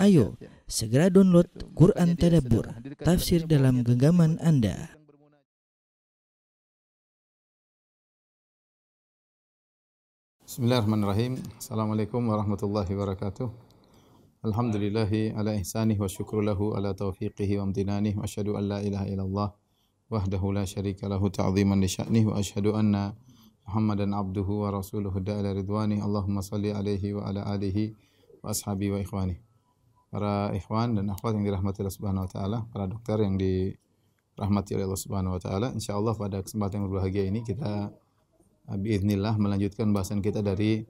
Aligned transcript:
Ayo, 0.00 0.34
segera 0.66 1.06
download 1.12 1.46
Quran 1.76 2.18
Tadabbur, 2.18 2.66
tafsir 3.02 3.46
dalam 3.46 3.86
genggaman 3.86 4.40
Anda. 4.42 4.94
Bismillahirrahmanirrahim. 10.44 11.42
Assalamualaikum 11.58 12.22
warahmatullahi 12.30 12.90
wabarakatuh. 12.94 13.50
Alhamdulillahi 14.44 15.34
ala 15.34 15.56
ihsanih 15.58 15.98
wa 15.98 16.06
syukru 16.06 16.44
lahu 16.44 16.78
ala 16.78 16.94
taufiqihi 16.94 17.58
wa 17.58 17.66
amtinanih 17.70 18.14
wa 18.14 18.28
asyhadu 18.28 18.54
an 18.54 18.70
la 18.70 18.78
ilaha 18.84 19.08
illallah 19.08 19.48
wahdahu 20.12 20.54
la 20.54 20.68
syarika 20.68 21.10
lahu 21.10 21.32
ta'ziman 21.32 21.80
li 21.80 21.88
sya'nih 21.88 22.28
wa 22.28 22.38
asyhadu 22.38 22.76
anna 22.76 23.16
Muhammadan 23.64 24.12
abduhu 24.12 24.68
wa 24.68 24.76
rasuluhu 24.76 25.24
da'ala 25.24 25.56
ridwani 25.56 25.96
Allahumma 26.04 26.44
salli 26.44 26.68
alaihi 26.68 27.16
wa 27.16 27.24
ala 27.24 27.48
alihi 27.48 27.96
wa 28.44 28.52
ashabi 28.52 28.92
wa 28.92 29.00
ikhwani. 29.00 29.40
Para 30.14 30.54
ikhwan 30.54 30.94
dan 30.94 31.10
akhwat 31.10 31.34
yang 31.34 31.42
dirahmati 31.42 31.82
Allah 31.82 31.96
Subhanahu 31.98 32.22
wa 32.22 32.30
taala, 32.30 32.58
para 32.70 32.86
dokter 32.86 33.18
yang 33.18 33.34
dirahmati 33.34 34.78
oleh 34.78 34.86
Allah 34.86 35.02
Subhanahu 35.02 35.34
wa 35.34 35.40
taala, 35.42 35.74
insyaallah 35.74 36.14
pada 36.14 36.38
kesempatan 36.38 36.78
yang 36.78 36.84
berbahagia 36.86 37.26
ini 37.26 37.42
kita 37.42 37.90
biiznillah 38.70 39.34
melanjutkan 39.42 39.90
bahasan 39.90 40.22
kita 40.22 40.38
dari 40.38 40.86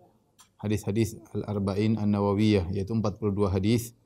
hadis-hadis 0.60 1.16
Al-Arba'in 1.32 1.96
An-Nawawiyah 1.96 2.68
yaitu 2.70 2.92
42 2.92 3.48
hadis 3.48 3.96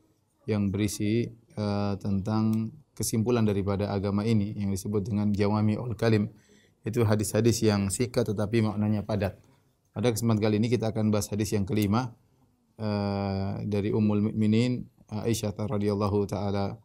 yang 0.46 0.70
berisi 0.70 1.34
uh, 1.58 1.98
tentang 2.00 2.72
kesimpulan 2.96 3.42
daripada 3.42 3.92
agama 3.92 4.22
ini 4.22 4.56
yang 4.58 4.70
disebut 4.70 5.06
dengan 5.06 5.30
jawami 5.30 5.78
ul 5.78 5.94
kalim 5.94 6.32
itu 6.82 7.04
hadis-hadis 7.04 7.62
yang 7.62 7.92
singkat 7.92 8.26
tetapi 8.26 8.64
maknanya 8.64 9.04
padat. 9.04 9.38
Pada 9.92 10.14
kesempatan 10.14 10.40
kali 10.40 10.54
ini 10.62 10.70
kita 10.70 10.94
akan 10.94 11.10
bahas 11.10 11.26
hadis 11.26 11.52
yang 11.52 11.66
kelima 11.66 12.14
uh, 12.78 13.60
dari 13.66 13.90
Ummul 13.90 14.30
Mukminin 14.30 14.86
Aisyah 15.08 15.56
radhiyallahu 15.56 16.28
taala 16.28 16.76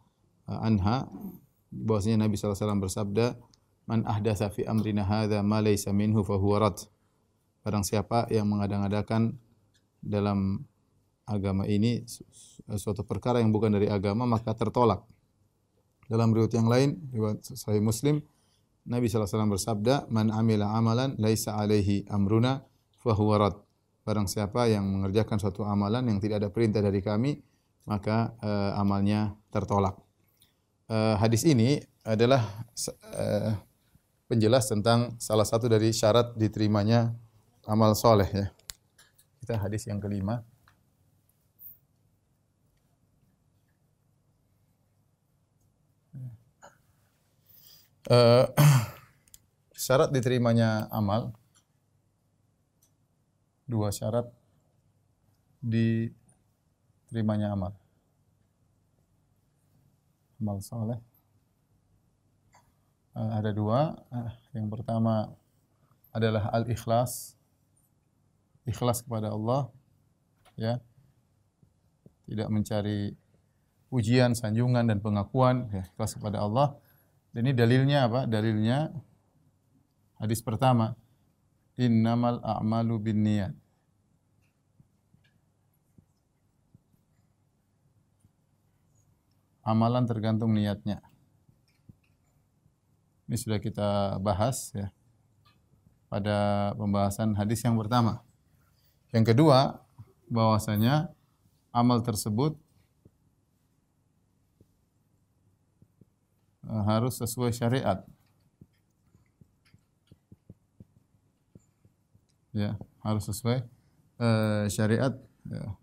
uh, 0.48 0.60
anha 0.64 1.08
bahwasanya 1.74 2.28
Nabi 2.28 2.40
SAW 2.40 2.80
bersabda 2.80 3.36
Man 3.84 4.08
ahdatsa 4.08 4.48
fi 4.48 4.64
amrina 4.64 5.04
hadza 5.04 5.44
ma 5.44 5.60
laysa 5.60 5.92
minhu 5.92 6.24
fa 6.24 6.40
huwa 6.40 6.68
rad. 6.68 6.80
Barang 7.64 7.84
siapa 7.84 8.32
yang 8.32 8.48
mengadang-adakan 8.48 9.36
dalam 10.00 10.64
agama 11.28 11.68
ini 11.68 12.04
suatu 12.76 13.04
perkara 13.08 13.40
yang 13.40 13.52
bukan 13.52 13.76
dari 13.76 13.92
agama 13.92 14.24
maka 14.24 14.56
tertolak. 14.56 15.04
Dalam 16.08 16.36
riwayat 16.36 16.54
yang 16.56 16.68
lain, 16.68 16.90
riwayat 17.12 17.44
Sahih 17.44 17.80
Muslim, 17.80 18.24
Nabi 18.84 19.08
SAW 19.08 19.48
bersabda, 19.48 20.12
"Man 20.12 20.32
amila 20.32 20.76
amalan 20.76 21.16
laisa 21.16 21.56
alaihi 21.56 22.04
amruna 22.12 22.64
fa 23.00 23.16
huwa 23.16 23.40
rad." 23.40 23.56
Barang 24.04 24.28
siapa 24.28 24.68
yang 24.68 24.84
mengerjakan 24.84 25.40
suatu 25.40 25.64
amalan 25.64 26.12
yang 26.12 26.20
tidak 26.20 26.44
ada 26.44 26.50
perintah 26.52 26.84
dari 26.84 27.00
kami, 27.00 27.40
maka 27.84 28.32
uh, 28.40 28.80
amalnya 28.80 29.36
tertolak. 29.52 30.00
Uh, 30.88 31.16
hadis 31.20 31.44
ini 31.48 31.84
adalah 32.04 32.44
uh, 33.16 33.56
penjelas 34.28 34.68
tentang 34.68 35.16
salah 35.20 35.48
satu 35.48 35.68
dari 35.72 35.92
syarat 35.96 36.36
diterimanya 36.36 37.16
amal 37.68 37.96
soleh 37.96 38.28
ya. 38.28 38.48
Kita 39.44 39.60
hadis 39.60 39.88
yang 39.88 40.00
kelima. 40.00 40.44
Uh, 48.04 48.48
syarat 49.84 50.12
diterimanya 50.12 50.92
amal 50.92 51.32
dua 53.64 53.96
syarat 53.96 54.28
diterimanya 57.14 57.54
amal 57.54 57.78
amal 60.42 60.58
soleh 60.66 60.98
uh, 63.14 63.32
ada 63.38 63.54
dua. 63.54 63.94
Uh, 64.10 64.32
yang 64.58 64.68
pertama 64.70 65.30
adalah 66.14 66.50
al-ikhlas. 66.54 67.38
Ikhlas 68.64 69.04
kepada 69.04 69.34
Allah 69.34 69.70
ya. 70.58 70.80
Tidak 72.24 72.48
mencari 72.48 73.14
pujian, 73.92 74.34
sanjungan 74.34 74.88
dan 74.90 75.04
pengakuan, 75.04 75.70
ya, 75.70 75.84
ikhlas 75.86 76.16
kepada 76.18 76.42
Allah. 76.42 76.74
Dan 77.36 77.52
ini 77.52 77.54
dalilnya 77.54 78.08
apa? 78.08 78.26
Dalilnya 78.26 78.90
hadis 80.18 80.40
pertama, 80.40 80.96
innamal 81.76 82.40
a'malu 82.42 82.96
binniyat. 83.04 83.54
Amalan 89.64 90.04
tergantung 90.04 90.52
niatnya. 90.52 91.00
Ini 93.32 93.40
sudah 93.40 93.60
kita 93.64 94.20
bahas 94.20 94.76
ya 94.76 94.92
pada 96.12 96.70
pembahasan 96.78 97.34
hadis 97.34 97.66
yang 97.66 97.74
pertama. 97.80 98.22
Yang 99.10 99.34
kedua, 99.34 99.82
bahwasanya 100.30 101.10
amal 101.74 102.06
tersebut 102.06 102.54
eh, 106.70 106.84
harus 106.86 107.18
sesuai 107.18 107.50
syariat. 107.50 108.06
Ya, 112.54 112.78
harus 113.02 113.26
sesuai 113.26 113.66
uh, 114.22 114.70
syariat 114.70 115.18
ya. 115.50 115.74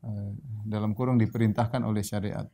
uh, 0.00 0.32
dalam 0.64 0.96
kurung 0.96 1.20
diperintahkan 1.20 1.84
oleh 1.84 2.00
syariat. 2.00 2.48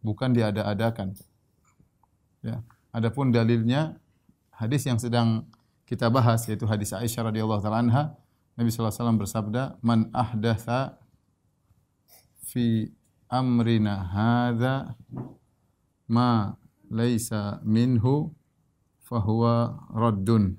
Bukan 0.00 0.32
diada-adakan. 0.32 1.16
Ya. 2.40 2.64
Adapun 2.90 3.30
dalilnya 3.30 4.00
hadis 4.50 4.84
yang 4.88 4.98
sedang 4.98 5.46
kita 5.86 6.10
bahas 6.10 6.44
yaitu 6.50 6.66
hadis 6.66 6.90
Aisyah 6.90 7.30
radhiyallahu 7.30 7.62
taala 7.62 7.80
anha 7.82 8.02
Nabi 8.58 8.70
wasallam 8.74 9.18
bersabda 9.20 9.78
man 9.80 10.10
ahdatha 10.10 10.98
fi 12.44 12.90
amrina 13.30 14.04
hadza 14.10 14.98
ma 16.10 16.58
laisa 16.90 17.62
minhu 17.62 18.34
fahuwa 19.06 19.86
raddun 19.94 20.58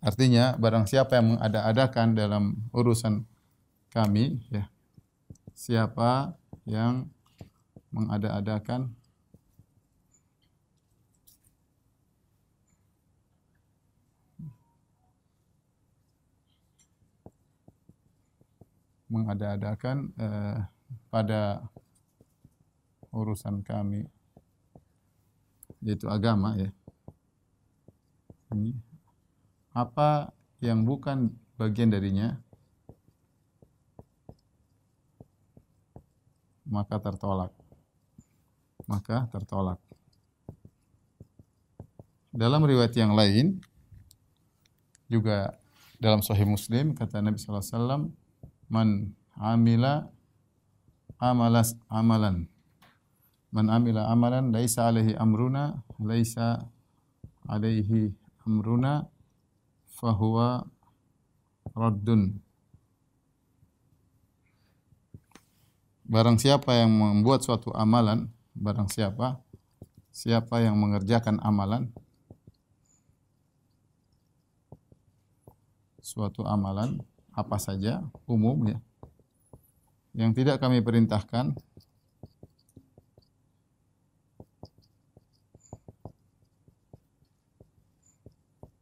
Artinya 0.00 0.56
barang 0.56 0.88
siapa 0.88 1.20
yang 1.20 1.36
mengada-adakan 1.36 2.16
dalam 2.16 2.56
urusan 2.72 3.28
kami 3.92 4.40
ya 4.48 4.64
siapa 5.52 6.40
yang 6.64 7.10
mengada-adakan. 7.90 8.94
Mengada-adakan 19.10 20.14
eh, 20.22 20.58
pada 21.10 21.66
urusan 23.10 23.66
kami 23.66 24.06
yaitu 25.82 26.06
agama 26.06 26.54
ya. 26.54 26.70
Ini 28.54 28.70
apa 29.74 30.30
yang 30.62 30.86
bukan 30.86 31.34
bagian 31.58 31.90
darinya 31.90 32.38
maka 36.70 37.02
tertolak 37.02 37.59
maka 38.90 39.30
tertolak. 39.30 39.78
Dalam 42.34 42.66
riwayat 42.66 42.94
yang 42.98 43.14
lain 43.14 43.62
juga 45.06 45.54
dalam 46.02 46.26
Sahih 46.26 46.46
Muslim 46.46 46.98
kata 46.98 47.22
Nabi 47.22 47.38
sallallahu 47.38 47.62
alaihi 47.62 47.74
wasallam 47.78 48.02
man 48.66 48.88
amila 49.38 50.10
amalas 51.22 51.78
amalan 51.86 52.50
man 53.50 53.66
amila 53.66 54.06
amalan 54.10 54.54
laisa 54.54 54.86
alaihi 54.86 55.18
amruna 55.18 55.82
laisa 55.98 56.66
alaihi 57.50 58.14
amruna 58.46 59.10
fahuwa 59.98 60.64
raddun 61.74 62.38
barang 66.06 66.38
siapa 66.38 66.78
yang 66.78 66.90
membuat 66.90 67.42
suatu 67.42 67.74
amalan 67.74 68.30
barang 68.56 68.90
siapa 68.90 69.38
siapa 70.10 70.62
yang 70.62 70.74
mengerjakan 70.78 71.38
amalan 71.42 71.90
suatu 76.02 76.42
amalan 76.42 76.98
apa 77.30 77.56
saja 77.62 78.02
umum 78.26 78.58
ya 78.66 78.78
yang 80.16 80.34
tidak 80.34 80.58
kami 80.58 80.82
perintahkan 80.82 81.54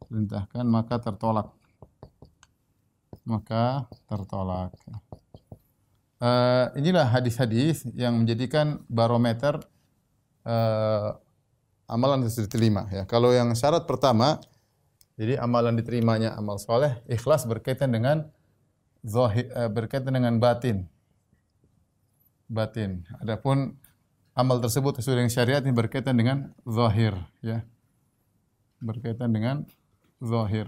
perintahkan 0.09 0.65
maka 0.65 0.97
tertolak 0.97 1.53
maka 3.29 3.85
tertolak. 4.09 4.73
Uh, 6.19 6.67
inilah 6.75 7.07
hadis-hadis 7.07 7.87
yang 7.95 8.11
menjadikan 8.19 8.83
barometer 8.91 9.63
uh, 10.43 11.15
amalan 11.87 12.27
diterima. 12.27 12.91
Ya. 12.91 13.07
Kalau 13.07 13.31
yang 13.31 13.55
syarat 13.55 13.87
pertama, 13.87 14.43
jadi 15.15 15.39
amalan 15.39 15.79
diterimanya 15.79 16.35
amal 16.35 16.59
soleh, 16.59 16.99
ikhlas 17.07 17.47
berkaitan 17.47 17.95
dengan 17.95 18.27
zahir, 18.99 19.47
uh, 19.55 19.71
berkaitan 19.71 20.11
dengan 20.11 20.35
batin. 20.43 20.91
Batin. 22.51 23.07
Adapun 23.23 23.79
amal 24.35 24.59
tersebut 24.59 24.99
sesuai 24.99 25.23
dengan 25.23 25.31
syariat 25.31 25.63
ini 25.63 25.71
berkaitan 25.71 26.19
dengan 26.19 26.51
zahir. 26.67 27.15
Ya. 27.39 27.63
Berkaitan 28.83 29.31
dengan 29.31 29.63
zahir. 30.19 30.67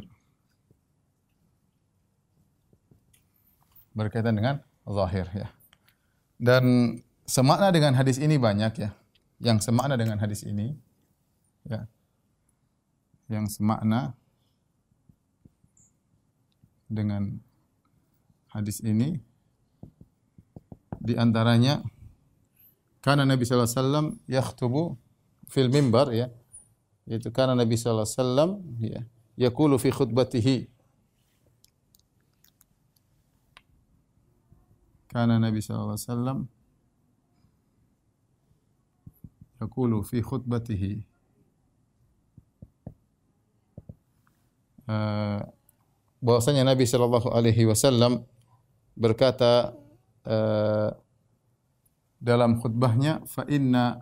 Berkaitan 3.92 4.40
dengan 4.40 4.64
zahir 4.86 5.28
ya. 5.34 5.48
Dan 6.42 6.98
semakna 7.30 7.70
dengan 7.70 7.94
hadis 7.94 8.18
ini 8.18 8.36
banyak 8.42 8.74
ya. 8.82 8.92
Yang 9.42 9.70
semakna 9.70 9.98
dengan 9.98 10.18
hadis 10.18 10.42
ini 10.42 10.74
ya. 11.66 11.86
Yang 13.30 13.62
semakna 13.62 14.18
dengan 16.92 17.40
hadis 18.52 18.84
ini 18.84 19.24
di 21.02 21.16
antaranya 21.16 21.80
karena 23.00 23.26
Nabi 23.26 23.48
sallallahu 23.48 23.66
alaihi 23.72 23.80
wasallam 23.80 24.08
yakhtubu 24.28 24.84
fil 25.48 25.72
mimbar 25.72 26.12
ya 26.12 26.30
yaitu 27.08 27.32
karena 27.32 27.56
Nabi 27.58 27.80
sallallahu 27.80 28.06
alaihi 28.06 28.20
wasallam 28.20 28.50
ya 28.78 29.02
yaqulu 29.40 29.80
fi 29.80 29.90
khutbatihi 29.90 30.70
Karena 35.12 35.36
Nabi 35.44 35.60
wasallam 35.60 36.48
yaqulu 39.60 40.02
fi 40.08 40.24
khutbatihi 40.24 41.04
uh, 44.88 45.44
bahwasanya 46.24 46.64
Nabi 46.66 46.88
sallallahu 46.88 47.30
alaihi 47.30 47.68
wasallam 47.68 48.24
berkata 48.98 49.76
uh, 50.26 50.96
dalam 52.24 52.58
khutbahnya 52.64 53.22
fa 53.28 53.46
inna 53.52 54.02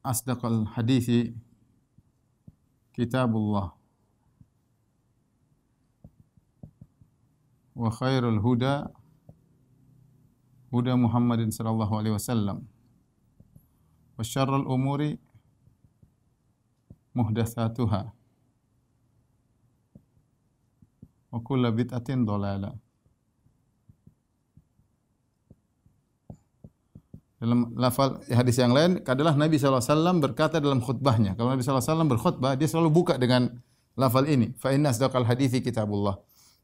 asdaqal 0.00 0.66
hadithi 0.74 1.34
kitabullah 2.96 3.74
wa 7.76 7.90
khairul 7.92 8.40
huda 8.40 8.88
Muhammadin 10.72 11.50
sallallahu 11.54 11.92
alaihi 11.94 12.14
wasallam 12.14 12.66
wa 14.16 14.22
syarrul 14.24 14.66
umuri 14.66 15.20
muhdatsatuha 17.16 18.02
wa 21.32 21.38
kullu 21.40 21.68
bid'atin 21.72 22.24
dhalalah 22.28 22.74
dalam 27.36 27.76
lafal 27.76 28.24
hadis 28.26 28.56
yang 28.56 28.72
lain 28.72 29.04
adalah 29.04 29.36
Nabi 29.36 29.60
SAW 29.60 30.16
berkata 30.24 30.56
dalam 30.56 30.80
khutbahnya. 30.80 31.36
Kalau 31.36 31.52
Nabi 31.52 31.60
SAW 31.60 32.08
berkhutbah, 32.08 32.56
dia 32.56 32.64
selalu 32.64 32.88
buka 32.88 33.20
dengan 33.20 33.52
lafal 33.92 34.24
ini. 34.24 34.56
Fa 34.56 34.72
inna 34.72 34.88
asdaqal 34.88 35.28
hadithi 35.28 35.60
kitabullah. 35.60 36.16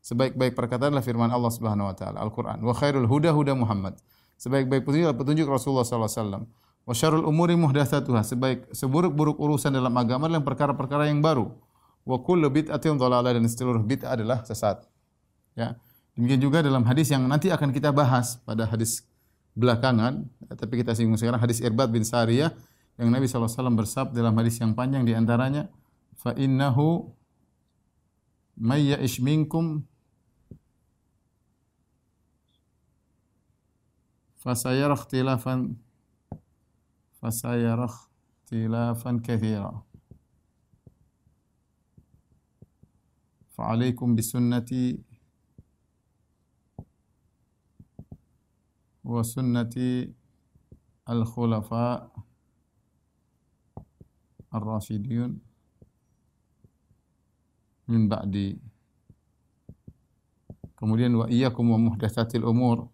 Sebaik-baik 0.03 0.59
perkataan 0.59 0.91
adalah 0.91 1.07
firman 1.07 1.31
Allah 1.31 1.55
Subhanahu 1.55 1.87
wa 1.87 1.95
taala, 1.95 2.19
Al-Qur'an. 2.27 2.59
Wa 2.59 2.75
khairul 2.75 3.07
huda 3.07 3.31
huda 3.31 3.55
Muhammad. 3.55 3.95
Sebaik-baik 4.35 4.83
petunjuk 4.83 5.07
adalah 5.07 5.21
petunjuk 5.23 5.47
Rasulullah 5.47 5.87
sallallahu 5.87 6.11
alaihi 6.11 6.23
wasallam. 6.27 6.43
Wa 6.83 6.95
syarrul 6.99 7.27
umuri 7.31 7.55
muhdatsatuha. 7.55 8.27
Sebaik 8.27 8.67
seburuk-buruk 8.75 9.39
urusan 9.39 9.71
dalam 9.71 9.95
agama 9.95 10.27
adalah 10.27 10.43
perkara-perkara 10.43 11.07
yang 11.07 11.23
baru. 11.23 11.55
Wa 12.03 12.19
kullu 12.19 12.51
bid'atin 12.51 12.99
dhalalah 12.99 13.39
dan 13.39 13.47
seluruh 13.47 13.87
bid'ah 13.87 14.19
adalah 14.19 14.43
sesat. 14.43 14.83
Ya. 15.55 15.79
Demikian 16.19 16.43
juga 16.43 16.59
dalam 16.67 16.83
hadis 16.83 17.15
yang 17.15 17.23
nanti 17.31 17.55
akan 17.55 17.71
kita 17.71 17.95
bahas 17.95 18.43
pada 18.43 18.67
hadis 18.67 19.07
belakangan, 19.55 20.27
tapi 20.59 20.83
kita 20.83 20.99
singgung 20.99 21.17
sekarang 21.17 21.39
hadis 21.39 21.63
Irbad 21.63 21.89
bin 21.95 22.03
Sariyah 22.05 22.53
yang 23.01 23.09
Nabi 23.09 23.31
SAW 23.31 23.49
bersabda 23.73 24.13
dalam 24.13 24.35
hadis 24.37 24.61
yang 24.61 24.77
panjang 24.77 25.09
di 25.09 25.17
antaranya, 25.17 25.73
fa 26.19 26.37
innahu 26.37 27.15
may 28.59 28.93
ya'ish 28.93 29.23
minkum 29.25 29.89
فسيرى 34.43 34.93
اختلافا 34.93 35.75
فسيرى 37.13 37.85
اختلافا 37.85 39.21
كثيرا. 39.25 39.85
فعليكم 43.51 44.15
بسنتي 44.15 44.99
وسنة 49.05 49.75
الخلفاء 51.09 52.13
الراشدين 54.55 55.41
من 57.89 58.09
بعدي. 58.09 58.59
كمولين 60.79 61.15
وإياكم 61.15 61.71
ومحدثات 61.71 62.35
الأمور 62.35 62.92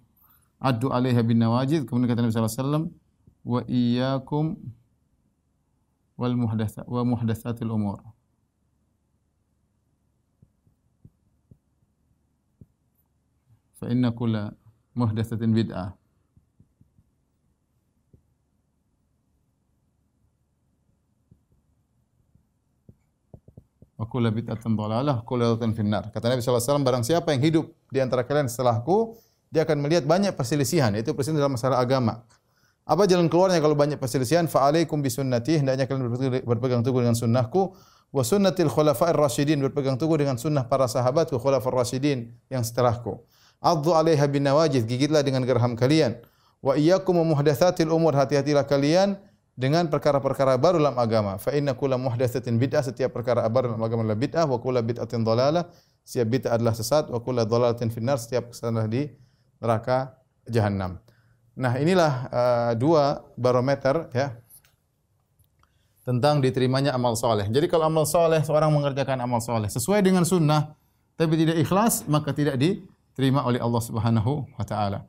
addu 0.59 0.91
'alaiha 0.91 1.23
bin 1.23 1.39
nawajid 1.39 1.87
kemudian 1.87 2.11
kata 2.11 2.23
Nabi 2.23 2.33
sallallahu 2.35 2.55
alaihi 2.55 2.67
wasallam 2.67 2.85
wa 3.47 3.61
iyyakum 3.71 4.47
wal 6.19 6.35
muhdatsa 6.35 6.83
wa 6.91 7.07
muhdatsatil 7.07 7.71
umur. 7.71 8.03
Fa 13.79 13.87
inna 13.87 14.11
kulla 14.11 14.51
muhdatsatin 14.99 15.55
bid'ah. 15.55 15.95
Wa 23.99 24.07
kullu 24.07 24.31
bid'atin 24.31 24.75
dhalalah 24.79 25.23
kullu 25.23 25.55
finnar 25.75 26.11
kata 26.11 26.31
Nabi 26.31 26.43
sallallahu 26.43 26.59
alaihi 26.59 26.67
wasallam 26.67 26.87
barang 26.87 27.05
siapa 27.07 27.29
yang 27.35 27.43
hidup 27.43 27.67
di 27.91 27.99
antara 28.03 28.23
kalian 28.27 28.51
setelahku 28.51 29.19
dia 29.49 29.65
akan 29.65 29.81
melihat 29.81 30.05
banyak 30.05 30.37
perselisihan, 30.37 30.93
itu 30.97 31.13
perselisihan 31.17 31.49
dalam 31.49 31.57
masalah 31.57 31.81
agama. 31.81 32.25
Apa 32.89 33.05
jalan 33.05 33.29
keluarnya 33.29 33.61
kalau 33.61 33.77
banyak 33.77 34.01
perselisihan? 34.01 34.49
Fa'alaikum 34.49 35.05
bisunnati, 35.05 35.61
hendaknya 35.61 35.85
kalian 35.85 36.09
berpegang 36.41 36.81
teguh 36.81 37.05
dengan 37.05 37.13
sunnahku. 37.13 37.77
Wa 38.09 38.25
sunnatil 38.25 38.73
khulafa'ir 38.73 39.13
rasyidin. 39.13 39.61
Berpegang 39.61 40.01
teguh 40.01 40.17
dengan 40.17 40.41
sunnah 40.41 40.65
para 40.65 40.89
sahabat 40.89 41.29
khulafa'ir 41.29 41.77
rasyidin 41.77 42.33
yang 42.49 42.65
setelahku. 42.65 43.21
Addu 43.61 43.93
'alaiha 43.93 44.25
bin 44.33 44.49
nawajid, 44.49 44.89
gigitlah 44.89 45.21
dengan 45.21 45.45
geraham 45.45 45.77
kalian. 45.77 46.17
Wa 46.65 46.81
iyyakum 46.81 47.21
muhdatsatil 47.21 47.93
umur, 47.93 48.17
hati-hatilah 48.17 48.65
kalian 48.65 49.21
dengan 49.53 49.85
perkara-perkara 49.93 50.57
baru 50.57 50.81
dalam 50.81 50.97
agama. 50.97 51.37
Fa 51.37 51.53
inna 51.53 51.77
kulla 51.77 52.01
muhdatsatin 52.01 52.57
bid'ah, 52.57 52.81
setiap 52.81 53.13
perkara 53.13 53.45
baru 53.53 53.77
dalam 53.77 53.85
agama 53.85 54.01
adalah 54.01 54.17
bid'ah, 54.17 54.49
wa 54.49 54.57
kulla 54.65 54.81
bid'atin 54.81 55.29
dhalalah, 55.29 55.69
setiap 56.09 56.41
bid'ah 56.41 56.57
adalah 56.57 56.73
sesat, 56.73 57.13
wa 57.13 57.21
kulla 57.21 57.45
dhalalatin 57.45 57.93
finnar, 57.93 58.17
setiap 58.17 58.49
kesalahan 58.49 58.89
di 58.89 59.13
neraka 59.59 60.19
jahanam. 60.47 60.99
Nah, 61.59 61.75
inilah 61.75 62.13
uh, 62.31 62.73
dua 62.79 63.27
barometer 63.35 64.07
ya 64.15 64.39
tentang 66.07 66.41
diterimanya 66.41 66.97
amal 66.97 67.19
soleh. 67.19 67.45
Jadi 67.53 67.69
kalau 67.69 67.85
amal 67.85 68.09
soleh, 68.09 68.41
seorang 68.41 68.73
mengerjakan 68.73 69.21
amal 69.21 69.45
soleh 69.45 69.69
sesuai 69.69 70.01
dengan 70.01 70.25
sunnah, 70.25 70.73
tapi 71.21 71.37
tidak 71.37 71.61
ikhlas, 71.61 72.07
maka 72.09 72.33
tidak 72.33 72.57
diterima 72.57 73.45
oleh 73.45 73.61
Allah 73.61 73.83
Subhanahu 73.85 74.47
wa 74.57 74.65
taala. 74.65 75.05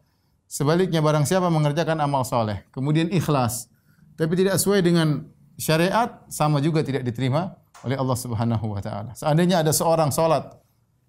Sebaliknya 0.50 1.00
barang 1.00 1.24
siapa 1.30 1.48
mengerjakan 1.48 2.02
amal 2.02 2.26
soleh, 2.26 2.66
kemudian 2.74 3.08
ikhlas, 3.14 3.70
tapi 4.18 4.34
tidak 4.34 4.58
sesuai 4.58 4.82
dengan 4.82 5.30
syariat, 5.56 6.26
sama 6.34 6.58
juga 6.60 6.82
tidak 6.82 7.06
diterima 7.06 7.56
oleh 7.86 7.96
Allah 7.96 8.18
Subhanahu 8.18 8.74
wa 8.74 8.82
taala. 8.82 9.14
Seandainya 9.14 9.62
ada 9.62 9.70
seorang 9.70 10.10
salat 10.10 10.52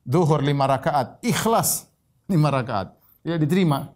duhur 0.04 0.44
lima 0.44 0.68
rakaat, 0.68 1.18
ikhlas 1.24 1.88
lima 2.28 2.52
rakaat, 2.52 2.99
tidak 3.24 3.38
diterima. 3.44 3.92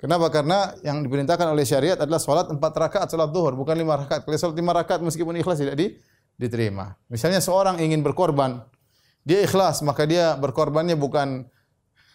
Kenapa? 0.00 0.32
Karena 0.32 0.72
yang 0.80 1.04
diperintahkan 1.04 1.52
oleh 1.52 1.64
syariat 1.68 2.00
adalah 2.00 2.16
sholat 2.16 2.48
empat 2.48 2.72
rakaat 2.72 3.08
sholat 3.12 3.28
duhur, 3.28 3.52
bukan 3.52 3.76
lima 3.76 4.00
rakaat. 4.00 4.24
Kalau 4.24 4.36
sholat 4.40 4.56
lima 4.56 4.72
rakaat 4.72 5.04
meskipun 5.04 5.36
ikhlas 5.36 5.60
tidak 5.60 5.76
di, 5.76 6.00
diterima. 6.40 6.96
Misalnya 7.12 7.44
seorang 7.44 7.76
ingin 7.84 8.00
berkorban, 8.00 8.64
dia 9.28 9.44
ikhlas, 9.44 9.84
maka 9.84 10.08
dia 10.08 10.32
berkorbannya 10.40 10.96
bukan 10.96 11.44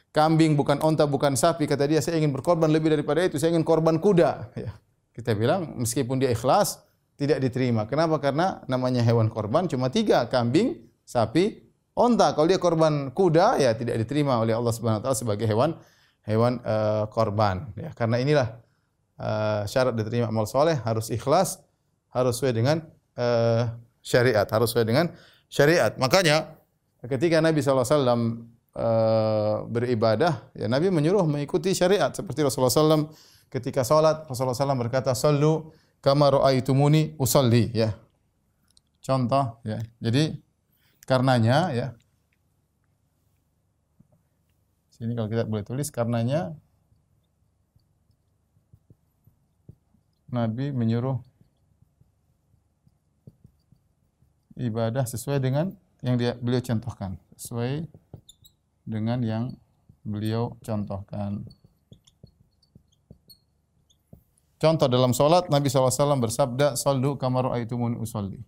kambing, 0.10 0.58
bukan 0.58 0.82
onta, 0.82 1.06
bukan 1.06 1.38
sapi. 1.38 1.70
Kata 1.70 1.86
dia, 1.86 2.02
saya 2.02 2.18
ingin 2.18 2.34
berkorban 2.34 2.74
lebih 2.74 2.90
daripada 2.90 3.22
itu. 3.22 3.38
Saya 3.38 3.54
ingin 3.54 3.62
korban 3.62 4.02
kuda. 4.02 4.50
Ya. 4.58 4.74
Kita 5.14 5.38
bilang, 5.38 5.78
meskipun 5.78 6.18
dia 6.18 6.34
ikhlas, 6.34 6.82
tidak 7.22 7.38
diterima. 7.38 7.86
Kenapa? 7.86 8.18
Karena 8.18 8.66
namanya 8.66 9.06
hewan 9.06 9.30
korban 9.30 9.70
cuma 9.70 9.94
tiga, 9.94 10.26
kambing, 10.26 10.90
sapi, 11.06 11.66
Onta 11.96 12.36
kalau 12.36 12.52
dia 12.52 12.60
korban 12.60 13.08
kuda 13.16 13.56
ya 13.56 13.72
tidak 13.72 14.04
diterima 14.04 14.36
oleh 14.44 14.52
Allah 14.52 14.76
Subhanahu 14.76 15.00
wa 15.00 15.04
taala 15.08 15.16
sebagai 15.16 15.48
hewan 15.48 15.80
hewan 16.26 16.60
uh, 16.66 17.06
korban 17.10 17.70
ya. 17.78 17.94
Karena 17.94 18.18
inilah 18.20 18.48
uh, 19.22 19.64
syarat 19.70 19.94
diterima 19.96 20.30
amal 20.30 20.50
soleh 20.50 20.78
harus 20.82 21.14
ikhlas, 21.14 21.62
harus 22.12 22.38
sesuai 22.38 22.54
dengan 22.54 22.78
uh, 23.16 23.70
syariat, 24.02 24.46
harus 24.50 24.74
sesuai 24.74 24.86
dengan 24.90 25.06
syariat. 25.48 25.94
Makanya 25.96 26.58
ketika 27.06 27.40
Nabi 27.40 27.62
SAW 27.62 27.86
uh, 27.86 28.10
beribadah, 29.70 30.50
ya 30.58 30.66
Nabi 30.66 30.90
menyuruh 30.90 31.24
mengikuti 31.30 31.72
syariat 31.72 32.12
seperti 32.12 32.42
Rasulullah 32.42 32.74
SAW 32.74 33.14
ketika 33.48 33.86
salat 33.86 34.26
Rasulullah 34.26 34.58
SAW 34.58 34.82
berkata, 34.82 35.14
"Sallu 35.14 35.72
kama 36.02 36.34
ra'aitumuni 36.34 37.16
usalli." 37.22 37.72
Ya. 37.72 37.94
Contoh 39.06 39.62
ya. 39.62 39.78
Jadi 40.02 40.46
Karenanya 41.06 41.70
ya. 41.72 41.88
Sini 44.96 45.12
kalau 45.12 45.28
kita 45.28 45.44
boleh 45.44 45.68
tulis 45.68 45.92
karenanya 45.92 46.56
Nabi 50.32 50.72
menyuruh 50.72 51.20
ibadah 54.56 55.04
sesuai 55.04 55.44
dengan 55.44 55.76
yang 56.00 56.16
dia 56.16 56.40
beliau 56.40 56.64
contohkan, 56.64 57.20
sesuai 57.36 57.92
dengan 58.88 59.20
yang 59.20 59.44
beliau 60.08 60.56
contohkan. 60.64 61.44
Contoh 64.56 64.88
dalam 64.88 65.12
solat 65.12 65.52
Nabi 65.52 65.68
SAW 65.68 66.24
bersabda, 66.24 66.80
Sallu 66.80 67.20
kamaru 67.20 67.52
aitumun 67.52 68.00
usalli. 68.00 68.40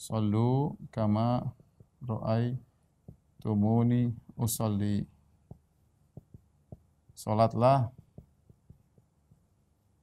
Sallu 0.00 0.80
kama 0.88 1.44
ro'ai 2.00 2.56
tumuni 3.44 4.16
usalli. 7.16 7.48
Salatlah 7.50 7.88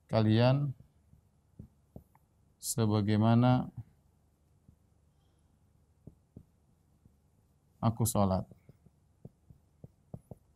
kalian 0.10 0.74
sebagaimana 2.58 3.70
aku 7.82 8.06
salat. 8.10 8.46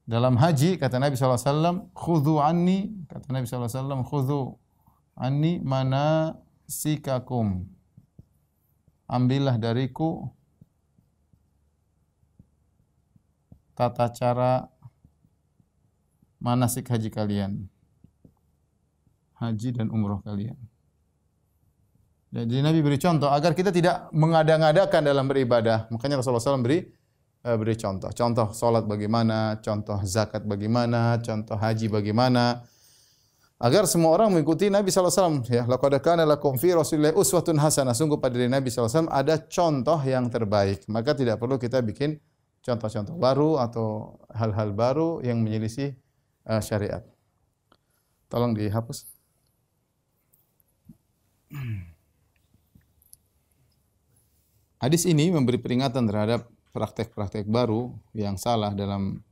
Dalam 0.07 0.39
haji 0.39 0.79
kata 0.79 1.03
Nabi 1.03 1.19
SAW, 1.19 1.91
khudhu 1.91 2.39
anni, 2.39 2.95
kata 3.11 3.27
Nabi 3.27 3.43
SAW, 3.43 4.07
khudhu 4.07 4.55
anni 5.19 5.59
mana 5.59 6.31
sikakum 6.63 7.67
ambillah 9.11 9.59
dariku 9.59 10.31
tata 13.75 14.07
cara 14.15 14.71
manasik 16.41 16.89
haji 16.89 17.09
kalian. 17.09 17.65
Haji 19.37 19.69
dan 19.77 19.93
umroh 19.93 20.21
kalian. 20.25 20.57
Jadi 22.27 22.59
Nabi 22.59 22.79
beri 22.83 22.99
contoh 22.99 23.31
agar 23.31 23.55
kita 23.55 23.71
tidak 23.71 24.11
mengada-ngadakan 24.11 24.99
dalam 24.99 25.25
beribadah. 25.31 25.87
Makanya 25.87 26.19
Rasulullah 26.19 26.43
SAW 26.43 26.65
beri 26.65 26.83
uh, 27.47 27.55
beri 27.55 27.79
contoh. 27.79 28.11
Contoh 28.11 28.51
solat 28.51 28.83
bagaimana, 28.83 29.63
contoh 29.63 29.95
zakat 30.03 30.43
bagaimana, 30.43 31.23
contoh 31.23 31.55
haji 31.55 31.87
bagaimana 31.87 32.67
agar 33.57 33.89
semua 33.89 34.13
orang 34.13 34.29
mengikuti 34.29 34.69
Nabi 34.69 34.93
SAW. 34.93 35.41
Ya, 35.49 35.65
laqad 35.65 35.97
kana 36.03 36.27
lakum 36.27 36.59
fi 36.61 36.75
Rasulillah 36.75 37.15
uswatun 37.17 37.57
hasanah. 37.57 37.97
Sungguh 37.97 38.21
pada 38.21 38.37
diri 38.37 38.51
Nabi 38.51 38.69
SAW 38.69 39.09
ada 39.09 39.39
contoh 39.41 39.97
yang 40.05 40.29
terbaik. 40.29 40.85
Maka 40.91 41.17
tidak 41.17 41.41
perlu 41.41 41.57
kita 41.57 41.81
bikin 41.81 42.21
contoh-contoh 42.61 43.15
baru 43.15 43.57
atau 43.63 44.19
hal-hal 44.35 44.75
baru 44.75 45.23
yang 45.23 45.39
menyelisih 45.39 45.95
uh, 46.47 46.63
syariat. 46.63 47.03
Tolong 48.31 48.55
dihapus. 48.55 49.07
Hadis 54.83 55.03
ini 55.07 55.31
memberi 55.31 55.59
peringatan 55.59 56.05
terhadap 56.07 56.47
praktek-praktek 56.75 57.47
baru 57.49 57.95
yang 58.13 58.37
salah 58.37 58.75
dalam 58.75 59.23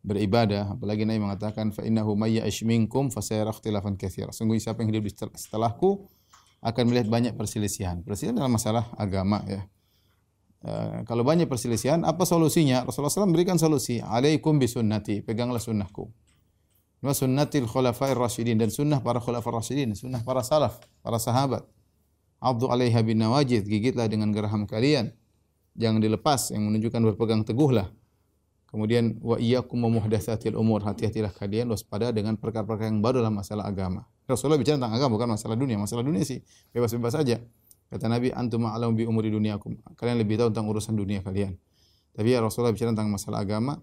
beribadah 0.00 0.74
apalagi 0.74 1.04
Nabi 1.04 1.20
mengatakan 1.20 1.76
fa 1.76 1.84
innahu 1.84 2.16
may 2.16 2.40
ya'ish 2.40 2.64
minkum 2.64 3.12
fa 3.12 3.20
sayara 3.20 3.52
ikhtilafan 3.52 4.00
katsira 4.00 4.32
sungguh 4.32 4.56
siapa 4.56 4.80
yang 4.80 4.96
hidup 4.96 5.12
setelahku 5.36 6.08
akan 6.64 6.84
melihat 6.88 7.12
banyak 7.12 7.36
perselisihan 7.36 8.00
perselisihan 8.00 8.40
dalam 8.40 8.56
masalah 8.56 8.88
agama 8.96 9.44
ya 9.44 9.68
Uh, 10.60 11.00
kalau 11.08 11.24
banyak 11.24 11.48
perselisihan, 11.48 12.04
apa 12.04 12.28
solusinya? 12.28 12.84
Rasulullah 12.84 13.08
SAW 13.08 13.32
berikan 13.32 13.56
solusi. 13.56 13.96
Alaikum 14.04 14.60
bisunnati. 14.60 15.24
Peganglah 15.24 15.56
sunnahku. 15.56 16.12
Wa 17.00 17.16
sunnatil 17.16 17.64
khulafair 17.64 18.16
rasyidin. 18.16 18.60
Dan 18.60 18.68
sunnah 18.68 19.00
para 19.00 19.20
khulafair 19.20 19.56
rasyidin. 19.56 19.96
Sunnah 19.96 20.20
para 20.20 20.44
salaf, 20.44 20.80
para 21.00 21.16
sahabat. 21.16 21.64
Abdu 22.40 22.68
alaiha 22.68 23.00
bin 23.04 23.20
nawajid. 23.20 23.64
Gigitlah 23.64 24.08
dengan 24.08 24.32
geraham 24.32 24.68
kalian. 24.68 25.12
Jangan 25.76 26.00
dilepas. 26.00 26.52
Yang 26.52 26.62
menunjukkan 26.68 27.00
berpegang 27.12 27.42
teguhlah. 27.44 27.88
Kemudian 28.70 29.18
wa 29.18 29.34
iyyakum 29.40 29.82
muhdatsatil 29.82 30.54
umur. 30.54 30.86
Hati-hatilah 30.86 31.34
kalian 31.34 31.72
waspada 31.74 32.14
dengan 32.14 32.38
perkara-perkara 32.38 32.86
yang 32.86 33.02
baru 33.02 33.24
dalam 33.24 33.34
masalah 33.34 33.66
agama. 33.66 34.06
Rasulullah 34.30 34.62
bicara 34.62 34.78
tentang 34.78 34.94
agama 34.94 35.18
bukan 35.18 35.34
masalah 35.34 35.58
dunia. 35.58 35.74
Masalah 35.74 36.06
dunia 36.06 36.22
sih 36.22 36.38
bebas-bebas 36.70 37.18
saja. 37.18 37.42
Kata 37.90 38.06
Nabi, 38.06 38.30
antum 38.30 38.62
a'lamu 38.70 38.94
bi 38.94 39.02
umuri 39.02 39.34
dunyakum. 39.34 39.74
Kalian 39.98 40.22
lebih 40.22 40.38
tahu 40.38 40.54
tentang 40.54 40.70
urusan 40.70 40.94
dunia 40.94 41.26
kalian. 41.26 41.58
Tapi 42.14 42.30
ya 42.30 42.38
Rasulullah 42.38 42.70
bicara 42.70 42.94
tentang 42.94 43.10
masalah 43.10 43.42
agama. 43.42 43.82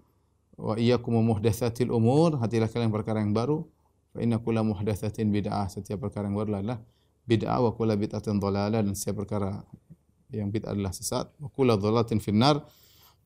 Wa 0.58 0.74
iyyakum 0.74 1.14
muhdatsatil 1.22 1.94
umur. 1.94 2.34
Hati-hatilah 2.42 2.68
kalian 2.68 2.90
perkara 2.90 3.22
yang 3.22 3.30
baru. 3.30 3.62
Fa 4.10 4.18
inna 4.18 4.42
kulla 4.42 4.66
muhdatsatin 4.66 5.30
bid'ah. 5.30 5.70
Setiap 5.70 6.02
perkara 6.02 6.26
yang 6.26 6.34
baru 6.34 6.58
adalah 6.58 6.82
bid'ah 7.30 7.62
wa 7.62 7.70
kulla 7.70 7.94
bid'atin 7.94 8.42
dhalalah 8.42 8.82
dan 8.82 8.92
setiap 8.98 9.22
perkara 9.22 9.62
yang 10.34 10.50
bid'ah 10.50 10.74
adalah 10.74 10.90
sesat. 10.90 11.30
Wa 11.38 11.46
kulla 11.54 11.78
dhalalatin 11.78 12.18
finnar 12.18 12.66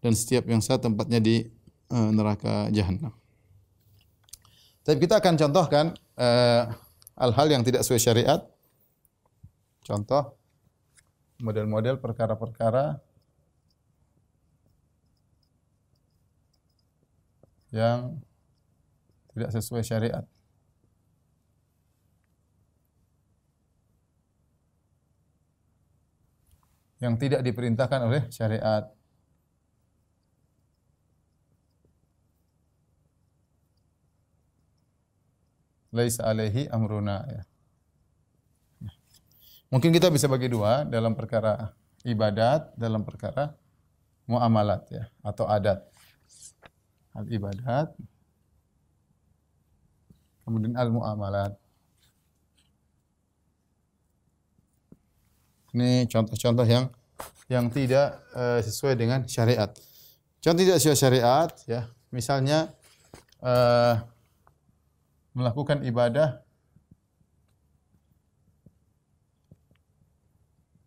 dan 0.05 0.13
setiap 0.13 0.45
yang 0.45 0.61
sah 0.61 0.77
tempatnya 0.77 1.25
di 1.25 1.49
uh, 1.89 2.11
neraka 2.13 2.69
jahanam. 2.69 3.17
Tapi 4.83 4.99
kita 4.99 5.23
akan 5.23 5.39
contohkan 5.39 5.95
eh, 6.19 6.67
hal-hal 7.15 7.47
yang 7.47 7.63
tidak 7.63 7.87
sesuai 7.87 8.03
syariat. 8.03 8.41
Contoh 9.87 10.35
model-model 11.43 11.99
perkara-perkara 11.99 12.99
yang 17.73 18.21
tidak 19.33 19.51
sesuai 19.57 19.83
syariat. 19.83 20.25
Yang 27.03 27.15
tidak 27.19 27.41
diperintahkan 27.43 28.01
oleh 28.07 28.23
syariat. 28.31 28.87
laisa 35.93 36.25
alaihi 36.25 36.73
amruna 36.73 37.21
ya. 37.29 37.43
Mungkin 39.69 39.93
kita 39.93 40.09
bisa 40.09 40.25
bagi 40.25 40.49
dua 40.49 40.89
dalam 40.89 41.13
perkara 41.13 41.73
ibadat, 42.05 42.73
dalam 42.77 43.05
perkara 43.05 43.53
muamalat 44.25 44.83
ya 44.89 45.05
atau 45.21 45.45
adat. 45.45 45.92
Al 47.13 47.29
ibadat 47.29 47.93
kemudian 50.43 50.75
al 50.77 50.91
muamalat. 50.91 51.53
Ini 55.73 56.05
contoh-contoh 56.05 56.69
yang 56.69 56.93
yang 57.49 57.73
tidak 57.73 58.21
uh, 58.37 58.61
sesuai 58.61 58.93
dengan 58.93 59.25
syariat. 59.25 59.73
Contoh 60.45 60.61
tidak 60.61 60.77
sesuai 60.85 60.99
syariat 60.99 61.49
ya. 61.65 61.89
Misalnya 62.13 62.69
uh, 63.41 63.97
melakukan 65.33 65.81
ibadah 65.89 66.45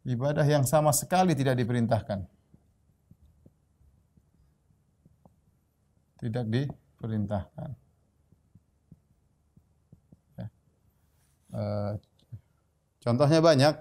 ibadah 0.06 0.46
yang 0.46 0.62
sama 0.70 0.94
sekali 0.94 1.34
tidak 1.34 1.58
diperintahkan. 1.58 2.35
Tidak 6.20 6.46
diperintahkan. 6.48 7.70
Ya. 10.40 10.48
E, 11.52 11.62
contohnya 13.04 13.40
banyak. 13.44 13.76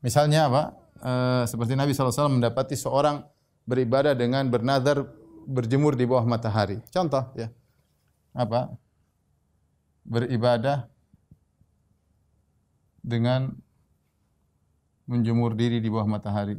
Misalnya 0.00 0.46
apa? 0.50 0.62
E, 0.98 1.12
seperti 1.50 1.74
Nabi 1.74 1.92
SAW 1.92 2.38
mendapati 2.38 2.78
seorang 2.78 3.26
beribadah 3.66 4.14
dengan 4.14 4.46
bernadar 4.46 5.02
berjemur 5.44 5.98
di 5.98 6.06
bawah 6.06 6.24
matahari. 6.24 6.78
Contoh 6.90 7.34
ya. 7.34 7.50
Apa? 8.34 8.74
beribadah 10.04 10.86
dengan 13.00 13.56
menjemur 15.08 15.56
diri 15.56 15.80
di 15.80 15.88
bawah 15.88 16.08
matahari. 16.08 16.56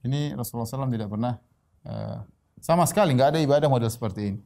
Ini 0.00 0.32
Rasulullah 0.32 0.68
SAW 0.68 0.88
tidak 0.88 1.12
pernah 1.12 1.36
uh, 1.84 2.24
sama 2.60 2.84
sekali 2.88 3.12
nggak 3.16 3.36
ada 3.36 3.40
ibadah 3.40 3.68
model 3.68 3.88
seperti 3.92 4.32
ini. 4.32 4.40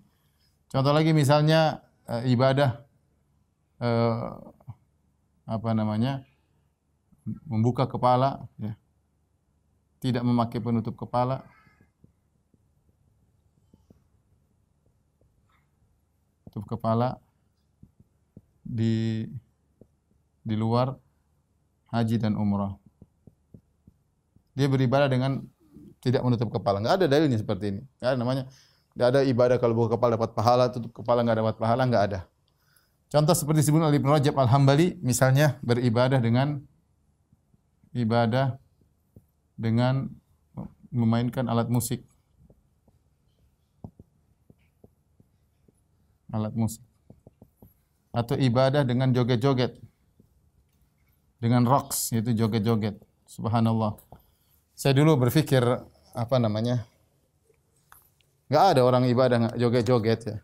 Contoh 0.70 0.90
lagi 0.90 1.14
misalnya 1.14 1.82
uh, 2.10 2.22
ibadah 2.26 2.82
uh, 3.78 4.34
apa 5.44 5.70
namanya 5.76 6.24
membuka 7.46 7.86
kepala, 7.86 8.50
ya. 8.58 8.74
tidak 10.02 10.26
memakai 10.26 10.60
penutup 10.60 10.98
kepala, 10.98 11.46
tutup 16.48 16.78
kepala 16.78 17.18
di 18.62 19.26
di 20.44 20.54
luar 20.54 20.94
haji 21.90 22.16
dan 22.20 22.36
umrah. 22.36 22.83
Dia 24.54 24.70
beribadah 24.70 25.10
dengan 25.10 25.42
tidak 25.98 26.22
menutup 26.22 26.48
kepala. 26.54 26.78
Enggak 26.78 27.02
ada 27.02 27.06
dalilnya 27.10 27.38
seperti 27.38 27.74
ini. 27.74 27.80
Enggak 27.98 28.10
ada 28.14 28.18
namanya. 28.18 28.44
Enggak 28.94 29.08
ada 29.10 29.20
ibadah 29.26 29.56
kalau 29.58 29.74
buka 29.74 29.98
kepala 29.98 30.14
dapat 30.14 30.30
pahala, 30.32 30.64
tutup 30.70 30.94
kepala 30.94 31.26
enggak 31.26 31.38
dapat 31.42 31.54
pahala, 31.58 31.82
enggak 31.82 32.04
ada. 32.12 32.20
Contoh 33.10 33.34
seperti 33.34 33.66
disebut 33.66 33.82
oleh 33.82 33.98
Ibnu 33.98 34.10
Rajab 34.10 34.34
Al-Hambali, 34.38 34.98
misalnya 35.02 35.58
beribadah 35.62 36.18
dengan 36.18 36.62
ibadah 37.94 38.58
dengan 39.54 40.10
memainkan 40.90 41.46
alat 41.46 41.70
musik. 41.70 42.02
Alat 46.34 46.54
musik. 46.54 46.82
Atau 48.10 48.38
ibadah 48.38 48.82
dengan 48.86 49.10
joget-joget. 49.10 49.78
Dengan 51.38 51.66
rocks, 51.66 52.14
yaitu 52.14 52.34
joget-joget. 52.34 52.98
Subhanallah. 53.26 53.98
Saya 54.74 54.92
dulu 54.98 55.14
berpikir 55.14 55.62
apa 56.14 56.36
namanya? 56.42 56.82
Enggak 58.50 58.64
ada 58.74 58.80
orang 58.82 59.06
ibadah 59.06 59.54
joget-joget 59.54 60.20
ya. 60.26 60.36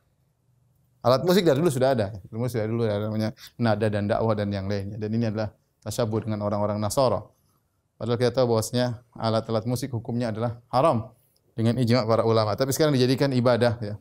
Alat 1.02 1.26
musik 1.26 1.42
dari 1.42 1.58
dulu 1.58 1.70
sudah 1.70 1.98
ada. 1.98 2.06
Alat 2.14 2.38
musik 2.38 2.62
dari 2.62 2.70
dulu 2.70 2.86
ada 2.86 3.10
namanya 3.10 3.30
nada 3.58 3.86
dan 3.90 4.06
dakwah 4.06 4.38
dan 4.38 4.54
yang 4.54 4.70
lainnya. 4.70 4.96
Dan 5.02 5.10
ini 5.18 5.28
adalah 5.28 5.50
tasyabbuh 5.82 6.30
dengan 6.30 6.46
orang-orang 6.46 6.78
Nasara. 6.78 7.26
Padahal 7.98 8.16
kita 8.16 8.32
tahu 8.32 8.56
bahwasanya 8.56 9.02
alat-alat 9.12 9.66
musik 9.68 9.92
hukumnya 9.92 10.32
adalah 10.32 10.62
haram 10.72 11.12
dengan 11.58 11.76
ijma 11.76 12.06
para 12.06 12.22
ulama. 12.24 12.54
Tapi 12.54 12.70
sekarang 12.70 12.94
dijadikan 12.94 13.34
ibadah 13.34 13.76
ya. 13.82 13.94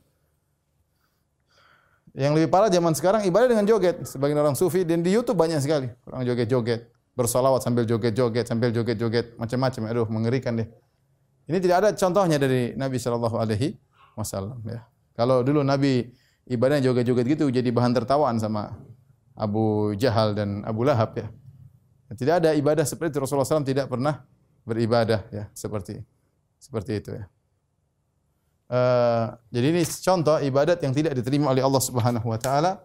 Yang 2.14 2.32
lebih 2.42 2.50
parah 2.54 2.70
zaman 2.70 2.94
sekarang 2.94 3.22
ibadah 3.26 3.50
dengan 3.50 3.66
joget. 3.66 4.06
Sebagian 4.06 4.40
orang 4.40 4.56
sufi 4.56 4.86
dan 4.86 5.02
di 5.02 5.10
YouTube 5.10 5.40
banyak 5.40 5.60
sekali 5.60 5.90
orang 6.06 6.24
joget-joget 6.24 6.99
bersolawat 7.20 7.60
sambil 7.60 7.84
joget-joget, 7.84 8.48
sambil 8.48 8.72
joget-joget, 8.72 9.36
macam-macam. 9.36 9.82
Aduh, 9.92 10.08
mengerikan 10.08 10.56
deh. 10.56 10.68
Ini 11.52 11.60
tidak 11.60 11.78
ada 11.84 11.90
contohnya 11.92 12.40
dari 12.40 12.72
Nabi 12.80 12.96
Shallallahu 12.96 13.36
Alaihi 13.36 13.76
Wasallam. 14.16 14.64
Ya. 14.64 14.88
Kalau 15.20 15.44
dulu 15.44 15.60
Nabi 15.60 16.08
ibadahnya 16.48 16.88
joget-joget 16.88 17.26
gitu, 17.36 17.52
jadi 17.52 17.68
bahan 17.68 17.92
tertawaan 17.92 18.40
sama 18.40 18.80
Abu 19.36 19.92
Jahal 20.00 20.32
dan 20.32 20.64
Abu 20.64 20.88
Lahab 20.88 21.20
ya. 21.20 21.28
Tidak 22.16 22.36
ada 22.42 22.50
ibadah 22.56 22.88
seperti 22.88 23.18
itu. 23.18 23.20
Rasulullah 23.22 23.46
SAW 23.46 23.68
tidak 23.68 23.92
pernah 23.92 24.26
beribadah 24.66 25.26
ya 25.30 25.50
seperti 25.54 26.02
seperti 26.60 26.92
itu 27.02 27.12
ya. 27.16 27.26
Uh, 28.70 29.26
jadi 29.50 29.68
ini 29.74 29.82
contoh 29.82 30.38
ibadat 30.38 30.78
yang 30.86 30.94
tidak 30.94 31.18
diterima 31.18 31.50
oleh 31.50 31.66
Allah 31.66 31.82
Subhanahu 31.82 32.28
wa 32.30 32.38
taala 32.38 32.78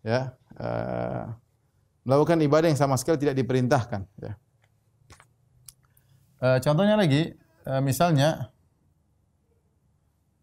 ya. 0.00 0.32
Uh, 0.56 1.28
melakukan 2.08 2.40
ibadah 2.40 2.72
yang 2.72 2.80
sama 2.80 2.96
sekali 2.96 3.20
tidak 3.20 3.36
diperintahkan. 3.36 4.08
Ya. 4.16 4.32
E, 6.40 6.48
contohnya 6.64 6.96
lagi, 6.96 7.36
e, 7.68 7.72
misalnya 7.84 8.48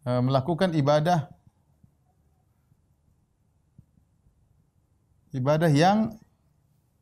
e, 0.06 0.10
melakukan 0.22 0.70
ibadah 0.78 1.26
ibadah 5.34 5.66
yang 5.66 6.14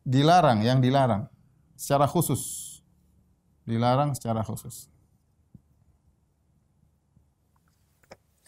dilarang, 0.01 0.65
yang 0.65 0.81
dilarang 0.81 1.29
secara 1.77 2.09
khusus. 2.09 2.73
Dilarang 3.69 4.17
secara 4.17 4.41
khusus. 4.41 4.89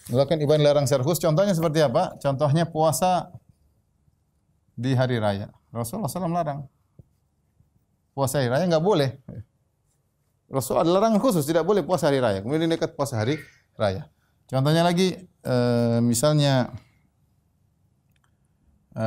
Melakukan 0.09 0.41
ibadah 0.41 0.61
dilarang 0.65 0.87
secara 0.89 1.05
khusus, 1.05 1.21
contohnya 1.21 1.53
seperti 1.53 1.85
apa? 1.85 2.17
Contohnya 2.25 2.65
puasa 2.65 3.37
di 4.77 4.93
hari 4.93 5.17
raya. 5.17 5.49
Rasulullah 5.73 6.13
SAW 6.13 6.31
larang. 6.31 6.69
Puasa 8.13 8.39
hari 8.45 8.53
raya 8.53 8.65
enggak 8.69 8.85
boleh. 8.85 9.17
Rasul 10.47 10.79
ada 10.79 10.87
larangan 10.87 11.19
khusus, 11.19 11.43
tidak 11.43 11.67
boleh 11.67 11.83
puasa 11.83 12.07
hari 12.07 12.23
raya. 12.23 12.39
Kemudian 12.39 12.71
dekat 12.71 12.95
puasa 12.95 13.19
hari 13.19 13.43
raya. 13.75 14.07
Contohnya 14.47 14.87
lagi, 14.87 15.27
e, 15.43 15.57
misalnya 16.07 16.71
e, 18.95 19.07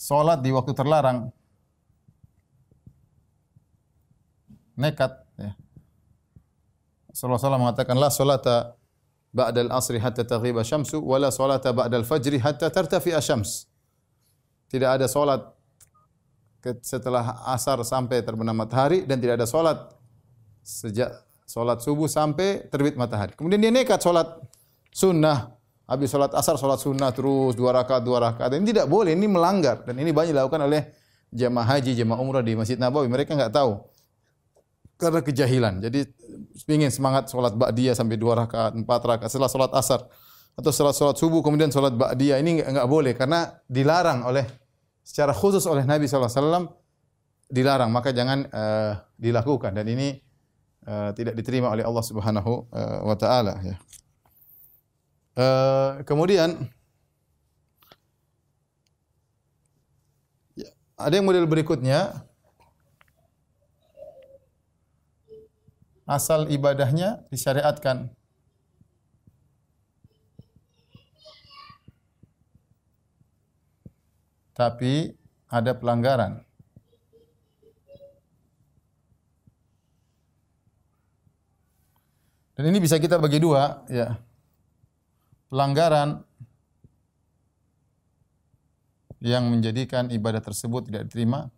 sholat 0.00 0.40
di 0.40 0.48
waktu 0.56 0.72
terlarang, 0.72 1.28
nekat. 4.72 5.20
Ya. 5.36 5.52
Rasulullah 7.12 7.36
SAW 7.36 7.60
mengatakan, 7.60 8.00
La 8.00 8.08
sholata 8.08 8.72
ba'dal 9.36 9.68
asri 9.68 10.00
hatta 10.00 10.24
taghiba 10.24 10.64
syamsu, 10.64 11.04
wa 11.04 11.20
la 11.20 11.28
sholata 11.28 11.76
ba'dal 11.76 12.08
fajri 12.08 12.40
hatta 12.40 12.72
tartafi'a 12.72 13.20
syams. 13.20 13.68
Tidak 14.72 14.88
ada 14.88 15.04
solat 15.06 15.44
setelah 16.82 17.46
asar 17.52 17.78
sampai 17.86 18.24
terbenam 18.26 18.56
matahari 18.56 19.06
dan 19.06 19.22
tidak 19.22 19.38
ada 19.38 19.46
solat 19.46 19.78
sejak 20.66 21.14
solat 21.46 21.78
subuh 21.78 22.10
sampai 22.10 22.66
terbit 22.66 22.98
matahari. 22.98 23.38
Kemudian 23.38 23.62
dia 23.62 23.70
nekat 23.70 24.02
solat 24.02 24.26
sunnah. 24.90 25.54
Habis 25.86 26.10
solat 26.10 26.34
asar, 26.34 26.58
solat 26.58 26.82
sunnah 26.82 27.14
terus 27.14 27.54
dua 27.54 27.70
rakaat, 27.70 28.02
dua 28.02 28.18
rakaat. 28.18 28.50
Ini 28.58 28.66
tidak 28.74 28.90
boleh, 28.90 29.14
ini 29.14 29.30
melanggar. 29.30 29.86
Dan 29.86 30.02
ini 30.02 30.10
banyak 30.10 30.34
dilakukan 30.34 30.66
oleh 30.66 30.82
jemaah 31.30 31.78
haji, 31.78 31.94
jemaah 31.94 32.18
umrah 32.18 32.42
di 32.42 32.58
Masjid 32.58 32.74
Nabawi. 32.74 33.06
Mereka 33.06 33.38
enggak 33.38 33.54
tahu. 33.54 33.78
Karena 34.96 35.20
kejahilan. 35.20 35.84
Jadi 35.84 36.08
ingin 36.72 36.88
semangat 36.88 37.28
solat 37.28 37.52
ba'diyah 37.52 37.92
sampai 37.92 38.16
dua 38.16 38.48
rakaat, 38.48 38.72
empat 38.72 39.00
rakaat. 39.04 39.28
Setelah 39.28 39.52
solat 39.52 39.72
asar, 39.76 40.08
atau 40.56 40.72
salat 40.72 40.96
salat 40.96 41.20
subuh 41.20 41.44
kemudian 41.44 41.68
salat 41.68 41.92
ba'diyah 41.92 42.40
ini 42.40 42.64
enggak 42.64 42.88
boleh 42.88 43.12
karena 43.12 43.60
dilarang 43.68 44.24
oleh 44.24 44.48
secara 45.04 45.36
khusus 45.36 45.68
oleh 45.68 45.84
Nabi 45.84 46.08
wasallam 46.08 46.72
dilarang 47.52 47.92
maka 47.92 48.10
jangan 48.10 48.48
uh, 48.48 48.96
dilakukan 49.20 49.76
dan 49.76 49.84
ini 49.84 50.16
uh, 50.88 51.12
tidak 51.12 51.36
diterima 51.36 51.68
oleh 51.68 51.84
Allah 51.84 52.00
Subhanahu 52.00 52.72
uh, 52.72 53.00
wa 53.04 53.16
taala 53.20 53.60
ya. 53.60 53.76
Uh, 55.36 56.00
kemudian 56.08 56.56
ya, 60.56 60.72
ada 60.96 61.12
yang 61.12 61.28
model 61.28 61.44
berikutnya 61.44 62.24
asal 66.06 66.46
ibadahnya 66.46 67.26
disyariatkan 67.34 68.14
tapi 74.56 75.12
ada 75.52 75.76
pelanggaran. 75.76 76.40
Dan 82.56 82.72
ini 82.72 82.80
bisa 82.80 82.96
kita 82.96 83.20
bagi 83.20 83.36
dua, 83.36 83.84
ya. 83.92 84.16
Pelanggaran 85.52 86.24
yang 89.20 89.52
menjadikan 89.52 90.08
ibadah 90.08 90.40
tersebut 90.40 90.88
tidak 90.88 91.12
diterima 91.12 91.52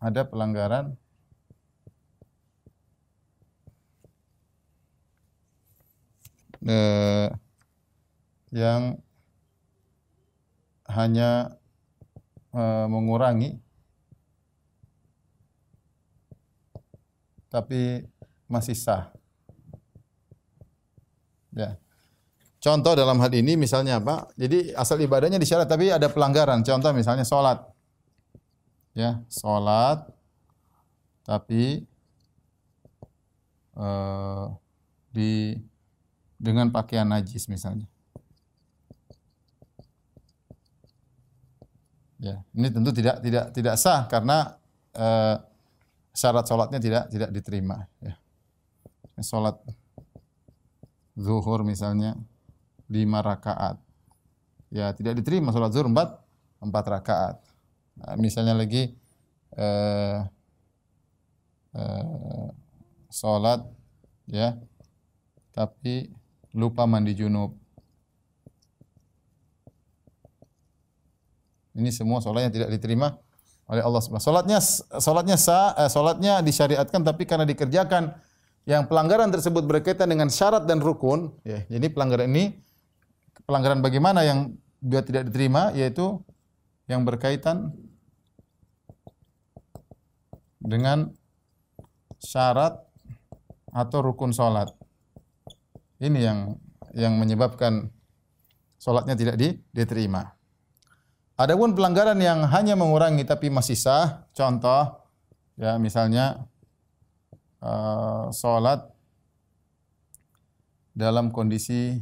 ada 0.00 0.24
pelanggaran 0.24 0.96
eh, 6.64 7.28
yang 8.50 8.96
hanya 10.88 11.54
eh, 12.56 12.86
mengurangi 12.88 13.60
tapi 17.50 18.06
masih 18.46 18.78
sah. 18.78 19.10
Ya. 21.50 21.74
Contoh 22.62 22.94
dalam 22.94 23.18
hal 23.18 23.32
ini 23.34 23.58
misalnya 23.58 23.98
apa? 23.98 24.30
Jadi 24.38 24.70
asal 24.78 25.02
ibadahnya 25.02 25.40
disyarat 25.40 25.66
tapi 25.66 25.90
ada 25.90 26.06
pelanggaran. 26.06 26.62
Contoh 26.62 26.94
misalnya 26.94 27.26
sholat. 27.26 27.58
Ya, 28.90 29.22
sholat 29.30 30.10
tapi 31.22 31.86
uh, 33.78 34.50
di 35.14 35.62
dengan 36.40 36.74
pakaian 36.74 37.06
najis 37.06 37.46
misalnya. 37.46 37.86
Ya, 42.20 42.44
ini 42.52 42.68
tentu 42.68 42.90
tidak 42.92 43.22
tidak 43.24 43.54
tidak 43.54 43.74
sah 43.80 44.04
karena 44.10 44.58
uh, 44.92 45.40
syarat 46.12 46.44
sholatnya 46.44 46.82
tidak 46.82 47.04
tidak 47.08 47.30
diterima. 47.32 47.86
Ya. 48.02 48.18
Sholat 49.20 49.60
zuhur 51.12 51.60
misalnya 51.60 52.16
lima 52.88 53.20
rakaat, 53.20 53.76
ya 54.72 54.96
tidak 54.96 55.20
diterima 55.20 55.52
sholat 55.52 55.70
zuhur 55.70 55.92
empat 55.92 56.16
empat 56.60 56.84
rakaat. 56.88 57.36
Nah, 58.00 58.16
misalnya 58.16 58.56
lagi 58.56 58.96
uh, 59.60 60.24
uh, 61.76 62.48
sholat 63.12 63.60
ya, 64.30 64.56
tapi 65.52 66.08
lupa 66.56 66.88
mandi 66.88 67.14
junub 67.14 67.60
Ini 71.70 71.90
semua 71.94 72.18
solat 72.18 72.50
yang 72.50 72.54
tidak 72.54 72.70
diterima 72.74 73.14
oleh 73.70 73.82
Allah 73.86 74.02
Subhanahu 74.02 74.26
Salatnya 74.26 74.58
salatnya 74.98 75.36
sah, 75.38 75.78
eh, 75.78 75.86
salatnya 75.86 76.42
disyariatkan 76.42 77.06
tapi 77.06 77.22
karena 77.22 77.46
dikerjakan 77.46 78.10
yang 78.66 78.90
pelanggaran 78.90 79.30
tersebut 79.30 79.62
berkaitan 79.64 80.10
dengan 80.10 80.28
syarat 80.28 80.66
dan 80.66 80.82
rukun, 80.82 81.32
ya. 81.46 81.62
Jadi 81.70 81.86
pelanggaran 81.88 82.28
ini 82.28 82.60
pelanggaran 83.46 83.80
bagaimana 83.80 84.26
yang 84.26 84.52
dia 84.82 85.00
tidak 85.06 85.30
diterima 85.30 85.70
yaitu 85.72 86.18
yang 86.90 87.06
berkaitan 87.06 87.70
dengan 90.60 91.08
syarat 92.20 92.76
atau 93.72 93.98
rukun 94.04 94.30
salat. 94.30 94.68
Ini 96.00 96.18
yang 96.20 96.38
yang 96.92 97.16
menyebabkan 97.16 97.88
salatnya 98.76 99.16
tidak 99.16 99.36
diterima. 99.72 100.36
Adapun 101.40 101.72
pelanggaran 101.72 102.20
yang 102.20 102.44
hanya 102.52 102.76
mengurangi 102.76 103.24
tapi 103.24 103.48
masih 103.48 103.76
sah, 103.76 104.28
contoh 104.36 105.00
ya 105.56 105.80
misalnya 105.80 106.44
uh, 107.64 108.28
salat 108.28 108.84
dalam 110.92 111.32
kondisi 111.32 111.96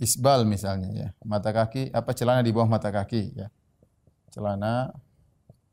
isbal 0.00 0.48
misalnya 0.48 0.88
ya, 0.96 1.08
mata 1.20 1.52
kaki 1.52 1.92
apa 1.92 2.16
celana 2.16 2.40
di 2.40 2.48
bawah 2.48 2.68
mata 2.68 2.88
kaki 2.88 3.36
ya. 3.36 3.52
Celana 4.32 4.94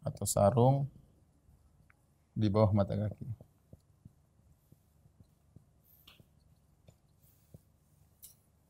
atau 0.04 0.26
sarung 0.28 0.92
di 2.38 2.48
bawah 2.54 2.70
mata 2.70 2.94
kaki. 2.94 3.26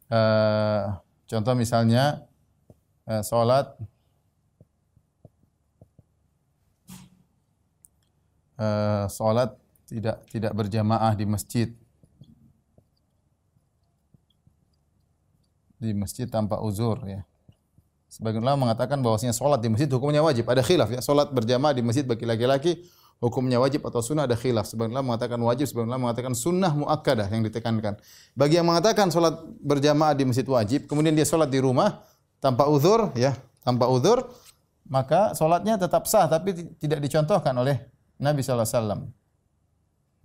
Uh, 0.07 0.95
contoh 1.27 1.51
misalnya 1.51 2.23
eh, 3.03 3.19
salat 3.19 3.75
eh, 8.55 9.05
salat 9.11 9.51
tidak 9.83 10.23
tidak 10.31 10.55
berjamaah 10.55 11.11
di 11.11 11.27
masjid 11.27 11.67
di 15.75 15.91
masjid 15.91 16.31
tanpa 16.31 16.63
uzur 16.63 17.03
ya. 17.03 17.27
Sebagian 18.07 18.39
ulama 18.39 18.71
mengatakan 18.71 19.03
bahwasanya 19.03 19.35
salat 19.35 19.59
di 19.59 19.67
masjid 19.67 19.91
hukumnya 19.91 20.23
wajib. 20.23 20.47
Ada 20.47 20.63
khilaf 20.63 20.89
ya. 20.89 21.03
Salat 21.03 21.27
berjamaah 21.35 21.75
di 21.75 21.83
masjid 21.83 22.07
bagi 22.07 22.23
laki-laki 22.23 22.87
hukumnya 23.17 23.57
wajib 23.57 23.85
atau 23.85 24.01
sunnah 24.01 24.29
ada 24.29 24.37
khilaf. 24.37 24.69
Sebagian 24.69 24.93
ulama 24.93 25.15
mengatakan 25.15 25.39
wajib, 25.41 25.65
sebagian 25.69 25.89
ulama 25.93 26.11
mengatakan 26.11 26.33
sunnah 26.37 26.71
muakkadah 26.73 27.27
yang 27.29 27.41
ditekankan. 27.45 27.97
Bagi 28.37 28.61
yang 28.61 28.67
mengatakan 28.69 29.09
salat 29.09 29.37
berjamaah 29.61 30.13
di 30.13 30.23
masjid 30.25 30.45
wajib, 30.45 30.85
kemudian 30.85 31.13
dia 31.17 31.25
salat 31.25 31.49
di 31.49 31.57
rumah, 31.57 32.01
tanpa 32.37 32.69
uzur 32.69 33.13
ya, 33.17 33.33
tanpa 33.65 33.89
uzur 33.89 34.23
maka 34.87 35.35
solatnya 35.35 35.75
tetap 35.75 36.07
sah 36.07 36.25
tapi 36.31 36.55
tidak 36.79 37.03
dicontohkan 37.03 37.51
oleh 37.59 37.75
Nabi 38.17 38.39
sallallahu 38.39 38.65
alaihi 38.65 38.79
wasallam. 38.79 39.01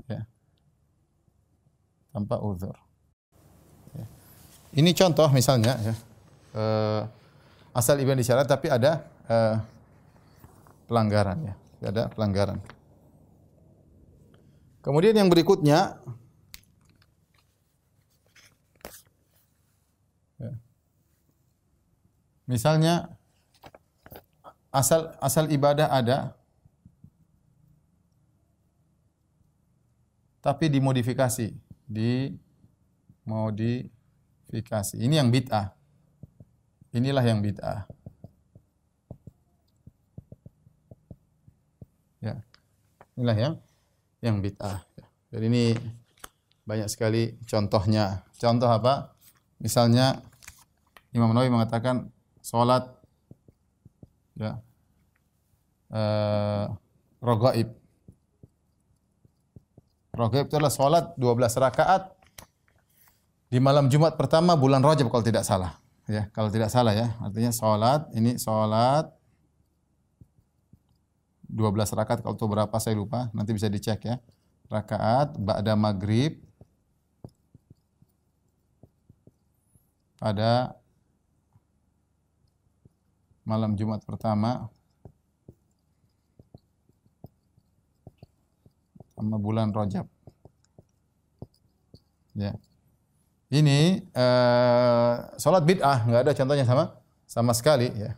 Ya. 0.06 0.20
Tanpa 2.14 2.36
uzur. 2.38 2.76
Ya. 3.96 4.06
Ini 4.78 4.90
contoh 4.94 5.28
misalnya 5.34 5.74
ya. 5.82 5.94
Uh, 6.52 7.02
asal 7.72 7.96
ibadah 7.98 8.20
disyarat 8.20 8.46
tapi 8.46 8.68
ada 8.70 9.02
uh, 9.26 9.56
pelanggaran 10.86 11.38
ya. 11.42 11.54
Ada 11.82 12.06
pelanggaran. 12.14 12.62
Kemudian 14.82 15.14
yang 15.14 15.30
berikutnya 15.30 16.02
Misalnya 22.52 23.08
asal 24.68 25.14
asal 25.24 25.48
ibadah 25.48 25.88
ada 25.88 26.36
tapi 30.42 30.66
dimodifikasi, 30.68 31.54
di 31.86 32.34
modifikasi. 33.24 34.98
Ini 34.98 35.22
yang 35.22 35.30
bid'ah. 35.30 35.70
Inilah 36.92 37.24
yang 37.24 37.40
bid'ah. 37.40 37.86
Ya. 42.20 42.42
Inilah 43.14 43.38
yang 43.38 43.54
yang 44.22 44.38
bid'ah. 44.38 44.80
Jadi 45.34 45.44
ini 45.50 45.64
banyak 46.62 46.86
sekali 46.86 47.34
contohnya. 47.44 48.22
Contoh 48.38 48.70
apa? 48.70 49.12
Misalnya 49.58 50.22
Imam 51.10 51.34
Nawawi 51.34 51.50
mengatakan 51.50 52.08
salat 52.40 52.88
ya 54.38 54.62
uh, 55.92 56.64
rogaib. 57.20 57.68
Rogaib 60.14 60.46
itu 60.48 60.56
adalah 60.56 60.72
salat 60.72 61.04
12 61.18 61.62
rakaat 61.62 62.12
di 63.52 63.60
malam 63.60 63.92
Jumat 63.92 64.16
pertama 64.16 64.56
bulan 64.56 64.80
Rajab 64.80 65.12
kalau 65.12 65.24
tidak 65.24 65.44
salah. 65.44 65.76
Ya, 66.10 66.26
kalau 66.34 66.50
tidak 66.50 66.72
salah 66.72 66.96
ya. 66.96 67.14
Artinya 67.20 67.52
salat 67.52 68.08
ini 68.16 68.40
salat 68.40 69.12
12 71.52 71.92
rakaat 71.92 72.24
kalau 72.24 72.32
itu 72.32 72.48
berapa 72.48 72.76
saya 72.80 72.96
lupa, 72.96 73.28
nanti 73.36 73.52
bisa 73.52 73.68
dicek 73.68 74.00
ya. 74.08 74.16
Rakaat 74.72 75.36
ba'da 75.36 75.76
maghrib 75.76 76.40
pada 80.16 80.72
malam 83.44 83.76
Jumat 83.76 84.00
pertama 84.06 84.72
sama 89.12 89.36
bulan 89.36 89.68
Rajab. 89.76 90.08
Ya. 92.32 92.56
Ini 93.52 94.08
uh, 94.16 95.36
salat 95.36 95.68
bid'ah, 95.68 96.08
nggak 96.08 96.22
ada 96.24 96.32
contohnya 96.32 96.64
sama 96.64 96.96
sama 97.28 97.52
sekali 97.52 97.92
ya. 97.92 98.16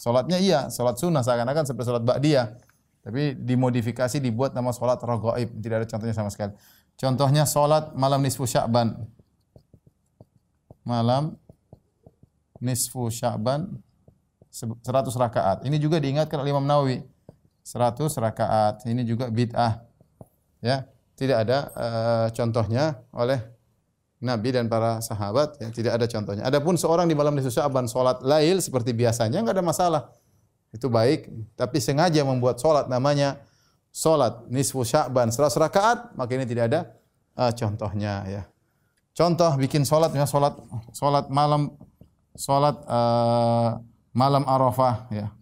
Salatnya 0.00 0.40
iya, 0.40 0.72
salat 0.72 0.96
sunnah 0.96 1.20
seakan-akan 1.20 1.68
seperti 1.68 1.92
salat 1.92 2.04
ba'diyah. 2.08 2.56
Tapi 3.04 3.36
dimodifikasi 3.36 4.16
dibuat 4.16 4.56
nama 4.56 4.72
salat 4.72 4.96
raghaib, 4.96 5.60
tidak 5.60 5.84
ada 5.84 5.86
contohnya 5.92 6.16
sama 6.16 6.32
sekali. 6.32 6.56
Contohnya 6.96 7.44
salat 7.44 7.92
malam 7.92 8.24
nisfu 8.24 8.48
Sya'ban. 8.48 8.96
Malam 10.88 11.36
nisfu 12.64 13.12
Sya'ban 13.12 13.68
100 14.48 14.88
rakaat. 15.20 15.68
Ini 15.68 15.76
juga 15.76 16.00
diingatkan 16.00 16.40
oleh 16.40 16.56
Imam 16.56 16.64
Nawawi. 16.64 17.04
100 17.60 18.08
rakaat. 18.16 18.88
Ini 18.88 19.04
juga 19.04 19.28
bid'ah. 19.28 19.84
Ya, 20.64 20.88
tidak 21.16 21.44
ada 21.44 21.58
uh, 21.76 22.26
contohnya 22.32 23.04
oleh 23.12 23.40
Nabi 24.20 24.52
dan 24.52 24.68
para 24.68 25.00
sahabat 25.00 25.56
ya, 25.56 25.72
tidak 25.72 25.92
ada 25.96 26.04
contohnya. 26.04 26.44
Adapun 26.44 26.76
seorang 26.76 27.08
di 27.08 27.16
malam 27.16 27.32
nisfu 27.32 27.48
Sya'ban 27.48 27.88
salat 27.88 28.20
lail 28.20 28.60
seperti 28.60 28.92
biasanya 28.92 29.40
enggak 29.40 29.56
ada 29.56 29.64
masalah. 29.64 30.02
Itu 30.70 30.92
baik, 30.92 31.32
tapi 31.56 31.80
sengaja 31.80 32.20
membuat 32.22 32.60
salat 32.60 32.86
namanya 32.92 33.40
salat 33.88 34.44
nisfu 34.52 34.84
Sya'ban 34.84 35.32
100 35.32 35.56
rakaat, 35.56 35.98
maka 36.20 36.30
ini 36.36 36.44
tidak 36.44 36.68
ada 36.68 36.80
uh, 37.40 37.52
contohnya 37.56 38.28
ya. 38.28 38.42
Contoh 39.16 39.56
bikin 39.56 39.88
salat 39.88 40.12
ya 40.12 40.28
salat 40.28 40.54
salat 40.92 41.26
malam 41.32 41.72
salat 42.36 42.76
uh, 42.86 43.80
malam 44.12 44.44
Arafah 44.44 45.08
ya. 45.08 45.32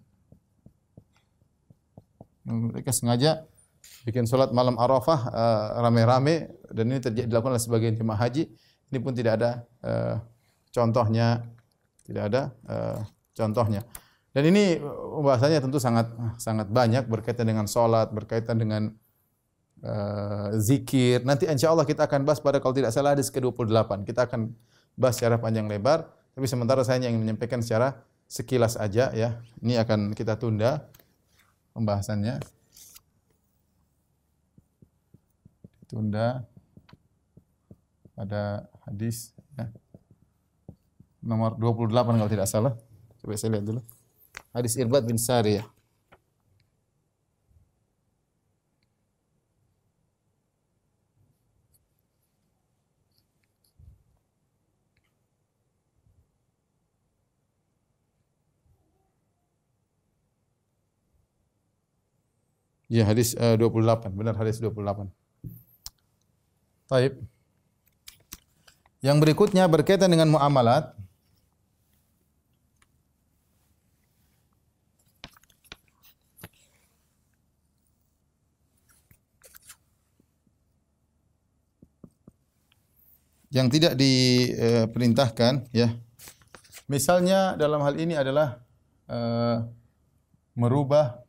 Mereka 2.47 2.95
sengaja 2.95 3.45
bikin 4.09 4.25
sholat 4.25 4.57
malam 4.57 4.81
Arafah 4.81 5.21
uh, 5.29 5.67
rame-rame 5.85 6.49
dan 6.73 6.89
ini 6.89 6.97
terjadi 6.97 7.29
dilakukan 7.29 7.53
oleh 7.53 7.61
sebagian 7.61 7.93
jemaah 7.93 8.17
haji. 8.17 8.49
Ini 8.89 8.99
pun 9.05 9.13
tidak 9.13 9.37
ada 9.37 9.51
uh, 9.85 10.17
contohnya, 10.73 11.45
tidak 12.09 12.33
ada 12.33 12.43
uh, 12.65 13.05
contohnya. 13.37 13.85
Dan 14.33 14.49
ini 14.49 14.81
bahasanya 15.21 15.61
tentu 15.61 15.77
sangat 15.77 16.09
sangat 16.41 16.73
banyak 16.73 17.05
berkaitan 17.05 17.45
dengan 17.45 17.69
sholat, 17.69 18.09
berkaitan 18.09 18.57
dengan 18.57 18.97
uh, 19.85 20.57
zikir. 20.57 21.21
Nanti 21.29 21.45
insya 21.45 21.69
Allah 21.77 21.85
kita 21.85 22.09
akan 22.09 22.25
bahas 22.25 22.41
pada 22.41 22.65
kalau 22.65 22.73
tidak 22.73 22.97
salah 22.97 23.13
hadis 23.13 23.29
ke-28. 23.29 24.09
Kita 24.09 24.25
akan 24.25 24.57
bahas 24.97 25.21
secara 25.21 25.37
panjang 25.37 25.69
lebar. 25.69 26.09
Tapi 26.33 26.47
sementara 26.49 26.81
saya 26.81 27.03
ingin 27.05 27.21
menyampaikan 27.21 27.61
secara 27.61 28.01
sekilas 28.25 28.81
aja 28.81 29.13
ya. 29.13 29.37
Ini 29.61 29.85
akan 29.85 30.17
kita 30.17 30.41
tunda 30.41 30.89
pembahasannya. 31.77 32.58
Tunda 35.89 36.45
pada 38.13 38.69
hadis 38.85 39.33
ya. 39.57 39.73
nomor 41.25 41.57
28 41.57 41.89
kalau 42.21 42.31
tidak 42.31 42.49
salah. 42.51 42.75
Coba 43.25 43.35
saya 43.41 43.57
lihat 43.57 43.65
dulu. 43.65 43.81
Hadis 44.53 44.77
Irbad 44.77 45.09
bin 45.09 45.17
Sariyah. 45.17 45.65
Ya, 62.89 63.05
hadis 63.05 63.37
uh, 63.37 63.57
28. 63.61 64.17
Benar 64.17 64.33
hadis 64.37 64.61
28. 64.65 65.28
Taib. 66.89 67.21
Yang 69.05 69.17
berikutnya 69.21 69.69
berkaitan 69.69 70.09
dengan 70.09 70.33
muamalat. 70.33 70.97
Yang 83.53 83.69
tidak 83.77 83.93
diperintahkan 84.01 85.69
ya. 85.77 85.93
Misalnya 86.89 87.53
dalam 87.61 87.85
hal 87.85 88.01
ini 88.01 88.17
adalah 88.17 88.65
uh, 89.13 89.61
merubah 90.57 91.21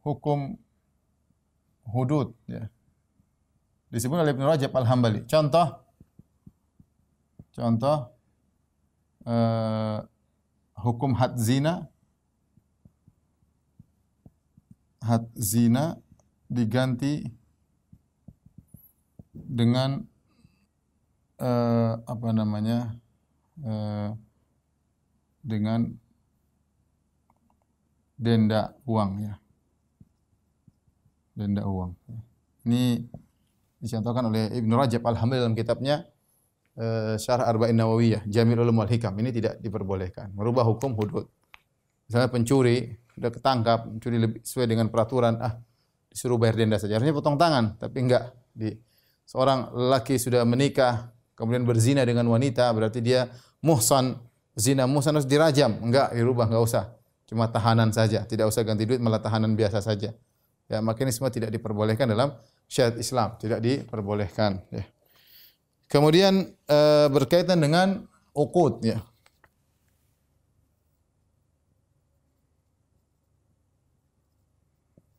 hukum 0.00 0.56
hudud 1.88 2.32
ya. 2.48 2.72
Disebut 3.92 4.16
oleh 4.16 4.32
Ibnu 4.32 4.48
Rajab 4.48 4.72
Al-Hambali. 4.72 5.28
Contoh 5.28 5.68
contoh 7.52 8.08
uh, 9.28 10.00
hukum 10.80 11.12
had 11.12 11.36
zina 11.36 11.84
had 15.04 15.28
zina 15.36 16.00
diganti 16.48 17.28
dengan 19.36 20.08
uh, 21.36 22.00
apa 22.08 22.28
namanya 22.32 22.96
uh, 23.60 24.16
dengan 25.44 25.92
denda 28.16 28.72
uang 28.88 29.10
ya 29.20 29.34
denda 31.36 31.68
uang. 31.68 31.92
Ini 32.64 33.04
dicontohkan 33.82 34.30
oleh 34.30 34.62
Ibnu 34.62 34.78
Rajab 34.78 35.02
Al-Hambali 35.02 35.42
dalam 35.42 35.58
kitabnya 35.58 36.06
uh, 36.78 37.18
Syarah 37.18 37.50
Arba'in 37.50 37.74
Nawawiyah, 37.74 38.22
Jami'ul 38.30 38.62
Ulum 38.62 38.78
wal 38.78 38.90
Hikam. 38.90 39.18
Ini 39.18 39.34
tidak 39.34 39.58
diperbolehkan. 39.58 40.30
Merubah 40.38 40.62
hukum 40.62 40.94
hudud. 40.94 41.26
Misalnya 42.06 42.30
pencuri 42.30 42.94
sudah 43.12 43.34
ketangkap, 43.34 43.90
mencuri 43.90 44.16
lebih 44.22 44.40
sesuai 44.46 44.70
dengan 44.70 44.86
peraturan, 44.86 45.36
ah 45.42 45.58
disuruh 46.08 46.38
bayar 46.38 46.60
denda 46.60 46.78
saja. 46.78 46.96
Harusnya 46.96 47.16
potong 47.16 47.36
tangan, 47.36 47.76
tapi 47.76 47.98
enggak. 48.06 48.30
Di 48.52 48.70
seorang 49.26 49.72
lelaki 49.72 50.20
sudah 50.20 50.44
menikah, 50.46 51.10
kemudian 51.34 51.64
berzina 51.64 52.04
dengan 52.04 52.28
wanita, 52.28 52.68
berarti 52.70 53.00
dia 53.00 53.32
muhsan, 53.64 54.16
zina 54.54 54.84
muhsan 54.86 55.16
harus 55.16 55.26
dirajam. 55.26 55.80
Enggak, 55.80 56.14
dirubah, 56.14 56.46
enggak 56.52 56.64
usah. 56.64 56.84
Cuma 57.26 57.48
tahanan 57.48 57.90
saja, 57.96 58.28
tidak 58.28 58.52
usah 58.52 58.60
ganti 58.60 58.84
duit, 58.84 59.00
malah 59.00 59.18
tahanan 59.24 59.56
biasa 59.56 59.80
saja. 59.80 60.12
Ya, 60.70 60.78
maka 60.80 61.04
ini 61.04 61.12
semua 61.12 61.32
tidak 61.32 61.50
diperbolehkan 61.54 62.08
dalam 62.08 62.32
syariat 62.70 62.96
Islam, 62.96 63.36
tidak 63.36 63.60
diperbolehkan 63.60 64.64
ya. 64.72 64.84
Kemudian 65.92 66.56
e, 66.64 66.78
berkaitan 67.12 67.60
dengan 67.60 68.08
uqud 68.32 68.80
ya. 68.80 69.04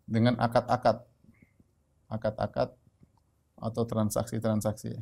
Dengan 0.09 0.37
akad-akad 0.41 1.05
akad-akad 2.09 2.69
atau 3.57 3.83
transaksi-transaksi. 3.85 4.97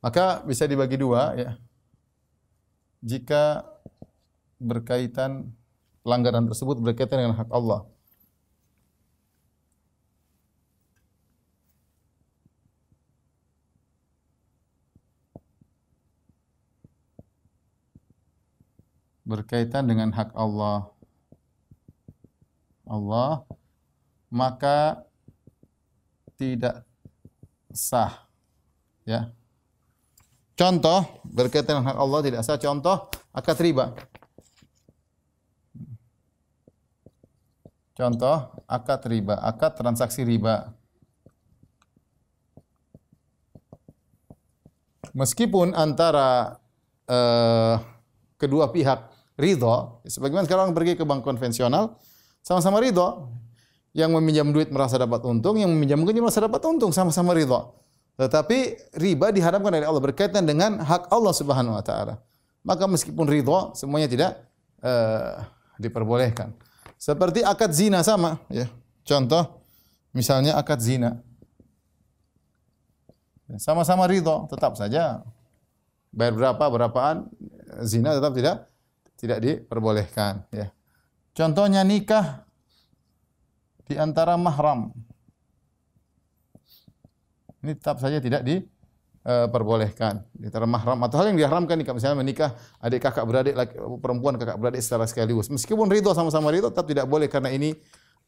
Maka 0.00 0.40
bisa 0.48 0.64
dibagi 0.64 0.96
dua 0.96 1.34
ya. 1.36 1.50
Jika 3.04 3.66
berkaitan 4.60 5.56
pelanggaran 6.04 6.44
tersebut 6.44 6.76
berkaitan 6.84 7.24
dengan 7.24 7.36
hak 7.40 7.48
Allah. 7.48 7.88
Berkaitan 19.24 19.86
dengan 19.88 20.10
hak 20.12 20.34
Allah. 20.36 20.90
Allah 22.90 23.46
maka 24.30 25.06
tidak 26.34 26.82
sah 27.70 28.26
ya. 29.06 29.30
Contoh 30.58 31.06
berkaitan 31.22 31.78
dengan 31.78 31.94
hak 31.94 31.98
Allah 32.02 32.20
tidak 32.26 32.42
sah 32.42 32.58
contoh 32.58 33.06
akad 33.30 33.58
riba. 33.62 34.09
Contoh 37.94 38.54
akad 38.64 39.02
riba, 39.10 39.36
akad 39.42 39.76
transaksi 39.76 40.24
riba. 40.24 40.72
Meskipun 45.10 45.74
antara 45.74 46.60
uh, 47.10 47.76
kedua 48.38 48.70
pihak 48.70 49.10
ridho, 49.34 50.00
sebagaimana 50.06 50.46
sekarang 50.46 50.70
pergi 50.70 50.94
ke 50.94 51.02
bank 51.02 51.26
konvensional, 51.26 51.98
sama-sama 52.40 52.78
ridho. 52.78 53.36
Yang 53.90 54.22
meminjam 54.22 54.54
duit 54.54 54.70
merasa 54.70 55.02
dapat 55.02 55.18
untung, 55.26 55.58
yang 55.58 55.66
meminjam 55.74 55.98
juga 56.06 56.22
merasa 56.22 56.46
dapat 56.46 56.62
untung, 56.62 56.94
sama-sama 56.94 57.34
ridho. 57.34 57.74
Tetapi 58.14 58.86
riba 58.94 59.34
diharapkan 59.34 59.74
dari 59.74 59.82
Allah 59.82 59.98
berkaitan 59.98 60.46
dengan 60.46 60.78
hak 60.78 61.10
Allah 61.10 61.34
Subhanahu 61.34 61.74
wa 61.74 61.82
taala. 61.82 62.22
Maka 62.62 62.86
meskipun 62.86 63.26
ridho, 63.26 63.74
semuanya 63.74 64.06
tidak 64.06 64.46
uh, 64.78 65.42
diperbolehkan. 65.74 66.54
Seperti 67.00 67.40
akad 67.40 67.72
zina 67.72 68.04
sama, 68.04 68.36
ya. 68.52 68.68
Contoh, 69.08 69.64
misalnya 70.12 70.60
akad 70.60 70.84
zina. 70.84 71.16
Sama-sama 73.56 74.04
ridho, 74.04 74.44
tetap 74.52 74.76
saja 74.76 75.24
bayar 76.12 76.36
berapa 76.36 76.64
berapaan 76.68 77.26
zina 77.88 78.12
tetap 78.12 78.36
tidak 78.36 78.56
tidak 79.16 79.38
diperbolehkan, 79.40 80.44
ya. 80.52 80.68
Contohnya 81.32 81.80
nikah 81.88 82.44
di 83.88 83.96
antara 83.96 84.36
mahram. 84.36 84.92
Ini 87.64 87.80
tetap 87.80 87.96
saja 87.96 88.20
tidak 88.20 88.44
di 88.44 88.60
uh, 89.24 89.46
perbolehkan. 89.48 90.24
Di 90.32 90.48
antara 90.48 90.64
mahram 90.64 90.96
atau 91.04 91.20
hal 91.20 91.32
yang 91.32 91.38
diharamkan 91.38 91.76
nikah 91.76 91.94
misalnya 91.96 92.20
menikah 92.20 92.50
adik 92.80 93.04
kakak 93.04 93.24
beradik 93.26 93.54
laki, 93.56 93.74
perempuan 94.00 94.34
kakak 94.40 94.56
beradik 94.56 94.80
secara 94.80 95.04
sekaligus. 95.04 95.52
Meskipun 95.52 95.88
ridho 95.90 96.12
sama-sama 96.16 96.48
ridho 96.52 96.72
tetap 96.72 96.88
tidak 96.88 97.06
boleh 97.08 97.28
karena 97.28 97.52
ini 97.52 97.76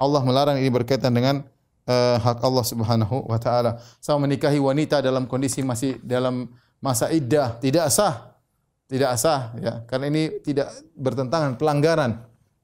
Allah 0.00 0.20
melarang 0.24 0.57
ini 0.59 0.68
berkaitan 0.72 1.14
dengan 1.14 1.46
uh, 1.87 2.16
hak 2.18 2.42
Allah 2.42 2.64
Subhanahu 2.66 3.28
wa 3.28 3.38
taala. 3.38 3.81
Sama 4.02 4.26
menikahi 4.28 4.59
wanita 4.59 5.00
dalam 5.00 5.28
kondisi 5.28 5.62
masih 5.62 6.00
dalam 6.02 6.50
masa 6.83 7.09
iddah 7.12 7.57
tidak 7.62 7.88
sah. 7.92 8.35
Tidak 8.90 9.09
sah 9.16 9.57
ya. 9.57 9.72
Karena 9.88 10.12
ini 10.12 10.42
tidak 10.44 10.68
bertentangan 10.92 11.57
pelanggaran. 11.57 12.20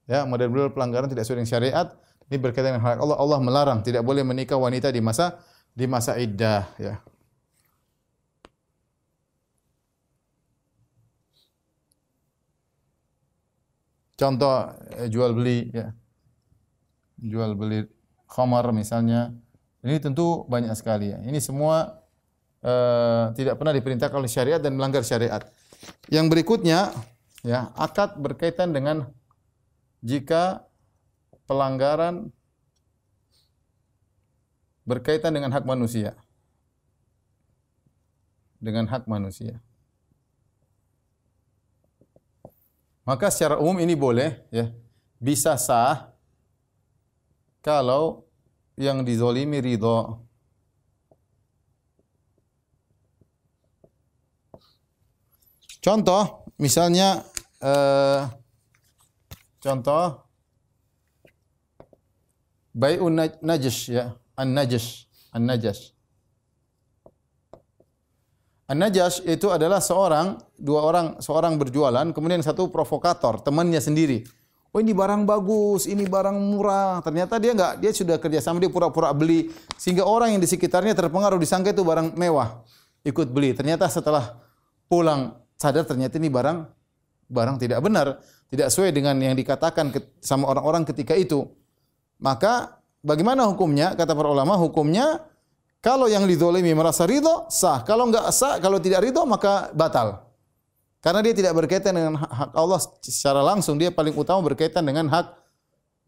Ya 0.08 0.24
model-model 0.24 0.72
pelanggaran 0.72 1.08
tidak 1.08 1.24
sesuai 1.24 1.44
dengan 1.44 1.52
syariat. 1.52 1.86
Ini 2.28 2.36
berkaitan 2.36 2.76
dengan 2.76 2.84
hak 2.84 3.00
Allah. 3.00 3.16
Allah 3.16 3.38
melarang. 3.40 3.78
Tidak 3.80 4.04
boleh 4.04 4.20
menikah 4.20 4.60
wanita 4.60 4.92
di 4.92 5.00
masa 5.00 5.40
di 5.72 5.86
masa 5.88 6.18
iddah 6.18 6.68
ya 6.76 6.98
Contoh 14.18 14.74
eh, 14.98 15.07
jual 15.07 15.31
beli 15.31 15.70
ya. 15.70 15.94
Jual 17.22 17.54
beli 17.54 17.87
khamar 18.26 18.74
misalnya. 18.74 19.31
Ini 19.87 20.02
tentu 20.02 20.42
banyak 20.50 20.74
sekali 20.74 21.14
ya. 21.14 21.22
Ini 21.22 21.38
semua 21.38 22.02
uh, 22.66 23.31
tidak 23.38 23.62
pernah 23.62 23.70
diperintahkan 23.70 24.18
oleh 24.18 24.26
syariat 24.26 24.59
dan 24.59 24.74
melanggar 24.74 25.07
syariat. 25.07 25.46
Yang 26.11 26.26
berikutnya 26.35 26.90
ya, 27.46 27.70
akad 27.78 28.18
berkaitan 28.18 28.74
dengan 28.74 29.07
jika 30.02 30.66
pelanggaran 31.46 32.35
berkaitan 34.83 35.31
dengan 35.31 35.54
hak 35.54 35.62
manusia. 35.62 36.18
dengan 38.59 38.90
hak 38.90 39.07
manusia. 39.07 39.62
Maka 43.09 43.33
secara 43.33 43.57
umum 43.57 43.81
ini 43.81 43.97
boleh 43.97 44.37
ya. 44.53 44.68
Bisa 45.16 45.57
sah 45.57 46.12
kalau 47.64 48.29
yang 48.77 49.01
dizolimi 49.01 49.64
ridho. 49.64 50.21
Contoh, 55.81 56.44
misalnya 56.61 57.25
eh, 57.64 58.29
contoh 59.64 60.29
bai'un 62.77 63.25
najas 63.40 63.88
ya, 63.88 64.21
an-najas, 64.37 65.09
an-najas. 65.33 65.97
An-najas 68.68 69.24
itu 69.24 69.48
adalah 69.48 69.81
seorang 69.81 70.37
dua 70.61 70.85
orang 70.85 71.07
seorang 71.24 71.57
berjualan, 71.57 72.04
kemudian 72.12 72.44
satu 72.44 72.68
provokator, 72.68 73.40
temannya 73.40 73.81
sendiri. 73.81 74.28
Oh 74.68 74.85
ini 74.85 74.92
barang 74.92 75.24
bagus, 75.24 75.88
ini 75.88 76.04
barang 76.04 76.37
murah. 76.37 77.00
Ternyata 77.00 77.40
dia 77.40 77.57
enggak, 77.57 77.81
dia 77.81 77.88
sudah 77.96 78.20
kerja 78.20 78.44
sama 78.44 78.61
dia 78.61 78.68
pura-pura 78.68 79.09
beli 79.16 79.48
sehingga 79.81 80.04
orang 80.04 80.37
yang 80.37 80.40
di 80.44 80.48
sekitarnya 80.52 80.92
terpengaruh 80.92 81.40
disangka 81.40 81.72
itu 81.72 81.81
barang 81.81 82.12
mewah, 82.12 82.61
ikut 83.09 83.33
beli. 83.33 83.57
Ternyata 83.57 83.88
setelah 83.88 84.37
pulang 84.85 85.40
sadar 85.57 85.88
ternyata 85.88 86.20
ini 86.20 86.28
barang 86.28 86.68
barang 87.33 87.57
tidak 87.57 87.81
benar, 87.81 88.20
tidak 88.52 88.68
sesuai 88.68 88.92
dengan 88.92 89.16
yang 89.16 89.33
dikatakan 89.33 89.88
sama 90.20 90.52
orang-orang 90.52 90.85
ketika 90.85 91.16
itu. 91.16 91.48
Maka 92.20 92.85
bagaimana 93.00 93.48
hukumnya? 93.48 93.96
Kata 93.96 94.12
para 94.12 94.28
ulama, 94.28 94.61
hukumnya 94.61 95.24
kalau 95.78 96.10
yang 96.10 96.26
dizolimi 96.26 96.74
merasa 96.74 97.06
ridho, 97.06 97.46
sah. 97.46 97.86
Kalau 97.86 98.10
enggak 98.10 98.26
sah, 98.34 98.58
kalau 98.58 98.82
tidak 98.82 99.06
ridho, 99.06 99.22
maka 99.22 99.70
batal. 99.70 100.26
Karena 100.98 101.22
dia 101.22 101.30
tidak 101.30 101.54
berkaitan 101.54 101.94
dengan 101.94 102.18
hak 102.18 102.50
Allah 102.50 102.82
secara 102.98 103.38
langsung. 103.46 103.78
Dia 103.78 103.94
paling 103.94 104.10
utama 104.18 104.42
berkaitan 104.42 104.82
dengan 104.82 105.06
hak 105.06 105.30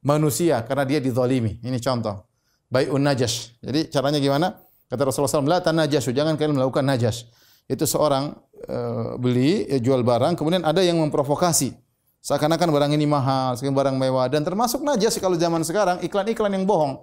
manusia. 0.02 0.66
Karena 0.66 0.82
dia 0.82 0.98
dizolimi. 0.98 1.62
Ini 1.62 1.78
contoh. 1.78 2.26
Bai'un 2.66 2.98
najas. 2.98 3.54
Jadi 3.62 3.86
caranya 3.94 4.18
gimana? 4.18 4.58
Kata 4.90 5.06
Rasulullah 5.06 5.30
SAW, 5.30 5.46
La 5.46 5.62
najasu. 5.62 6.10
Jangan 6.10 6.34
kalian 6.34 6.58
melakukan 6.58 6.82
najas. 6.82 7.30
Itu 7.70 7.86
seorang 7.86 8.34
uh, 8.66 9.14
beli, 9.14 9.70
ya, 9.70 9.78
jual 9.78 10.02
barang, 10.02 10.34
kemudian 10.34 10.66
ada 10.66 10.82
yang 10.82 10.98
memprovokasi. 10.98 11.70
Seakan-akan 12.18 12.68
barang 12.74 12.92
ini 12.98 13.06
mahal, 13.06 13.54
seakan 13.54 13.70
barang 13.70 13.94
mewah. 13.94 14.26
Dan 14.26 14.42
termasuk 14.42 14.82
najas 14.82 15.14
kalau 15.22 15.38
zaman 15.38 15.62
sekarang, 15.62 16.02
iklan-iklan 16.02 16.50
yang 16.50 16.66
bohong. 16.66 16.98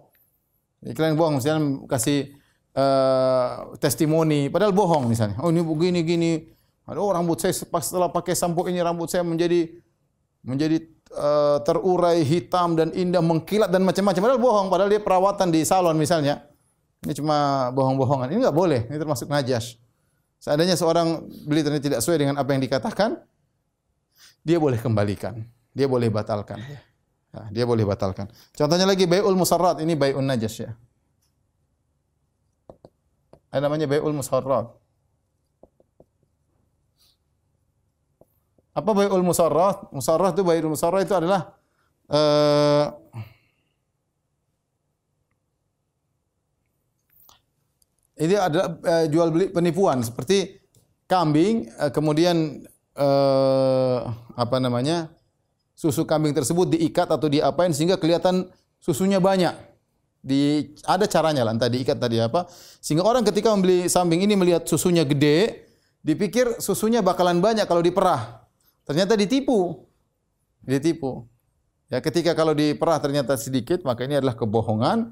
Iklan 0.84 1.16
yang 1.16 1.20
bohong. 1.20 1.40
Misalnya 1.40 1.88
kasih 1.88 2.36
uh, 2.78 3.74
testimoni, 3.82 4.54
padahal 4.54 4.72
bohong 4.72 5.10
misalnya. 5.10 5.42
Oh 5.42 5.50
ini 5.50 5.66
begini 5.66 6.00
gini. 6.06 6.32
Ada 6.88 7.04
oh, 7.04 7.12
rambut 7.12 7.36
saya 7.42 7.52
setelah 7.52 8.08
pakai 8.08 8.32
sampo 8.32 8.64
ini 8.72 8.80
rambut 8.80 9.12
saya 9.12 9.20
menjadi 9.20 9.68
menjadi 10.48 10.88
uh, 11.12 11.60
terurai 11.60 12.24
hitam 12.24 12.80
dan 12.80 12.96
indah 12.96 13.20
mengkilat 13.20 13.68
dan 13.68 13.84
macam-macam. 13.84 14.22
Padahal 14.24 14.40
bohong, 14.40 14.68
padahal 14.72 14.90
dia 14.94 15.02
perawatan 15.04 15.52
di 15.52 15.68
salon 15.68 16.00
misalnya. 16.00 16.48
Ini 17.04 17.14
cuma 17.14 17.70
bohong-bohongan. 17.76 18.32
Ini 18.32 18.40
enggak 18.40 18.56
boleh, 18.56 18.82
ini 18.88 18.98
termasuk 18.98 19.28
najas. 19.28 19.76
Seandainya 20.40 20.80
seorang 20.80 21.28
beli 21.46 21.62
ternyata 21.66 21.84
tidak 21.84 22.00
sesuai 22.02 22.18
dengan 22.24 22.36
apa 22.40 22.50
yang 22.56 22.62
dikatakan, 22.64 23.22
dia 24.42 24.58
boleh 24.58 24.80
kembalikan, 24.80 25.44
dia 25.76 25.86
boleh 25.92 26.08
batalkan. 26.08 26.58
Nah, 27.36 27.52
dia 27.52 27.68
boleh 27.68 27.84
batalkan. 27.84 28.32
Contohnya 28.56 28.88
lagi 28.88 29.06
bayul 29.06 29.36
musarrat, 29.36 29.84
ini 29.84 29.94
bayul 29.94 30.24
najas 30.24 30.56
ya. 30.58 30.72
Ada 33.52 33.64
namanya 33.64 33.88
bai'ul 33.88 34.16
musarrat. 34.16 34.68
Apa 38.78 38.92
bai'ul 38.94 39.26
musarrat? 39.26 39.90
Musarrat 39.90 40.36
itu 40.36 40.44
bai'ul 40.44 40.70
musarrat 40.70 41.08
itu 41.08 41.16
adalah 41.16 41.58
uh, 42.12 42.86
ini 48.18 48.36
adalah 48.36 48.68
uh, 48.82 49.06
jual 49.08 49.30
beli 49.32 49.46
penipuan 49.54 50.02
seperti 50.02 50.60
kambing 51.06 51.70
uh, 51.80 51.94
kemudian 51.94 52.66
uh, 52.98 54.00
apa 54.36 54.58
namanya 54.58 55.14
susu 55.78 56.04
kambing 56.04 56.34
tersebut 56.34 56.74
diikat 56.74 57.08
atau 57.08 57.30
diapain 57.30 57.70
sehingga 57.72 58.02
kelihatan 58.02 58.50
susunya 58.82 59.22
banyak 59.22 59.54
di 60.28 60.76
ada 60.84 61.08
caranya 61.08 61.48
lah 61.48 61.56
entah 61.56 61.72
diikat 61.72 61.96
tadi 61.96 62.20
apa 62.20 62.52
sehingga 62.84 63.08
orang 63.08 63.24
ketika 63.24 63.48
membeli 63.56 63.88
sambing 63.88 64.20
ini 64.28 64.36
melihat 64.36 64.68
susunya 64.68 65.08
gede 65.08 65.68
dipikir 66.08 66.64
susunya 66.64 67.04
bakalan 67.04 67.44
banyak 67.44 67.68
kalau 67.68 67.84
diperah. 67.84 68.48
Ternyata 68.88 69.20
ditipu. 69.20 69.84
Ditipu. 70.64 71.28
Ya 71.92 72.00
ketika 72.00 72.32
kalau 72.36 72.56
diperah 72.56 73.00
ternyata 73.04 73.36
sedikit 73.36 73.84
maka 73.84 74.08
ini 74.08 74.16
adalah 74.16 74.40
kebohongan. 74.40 75.12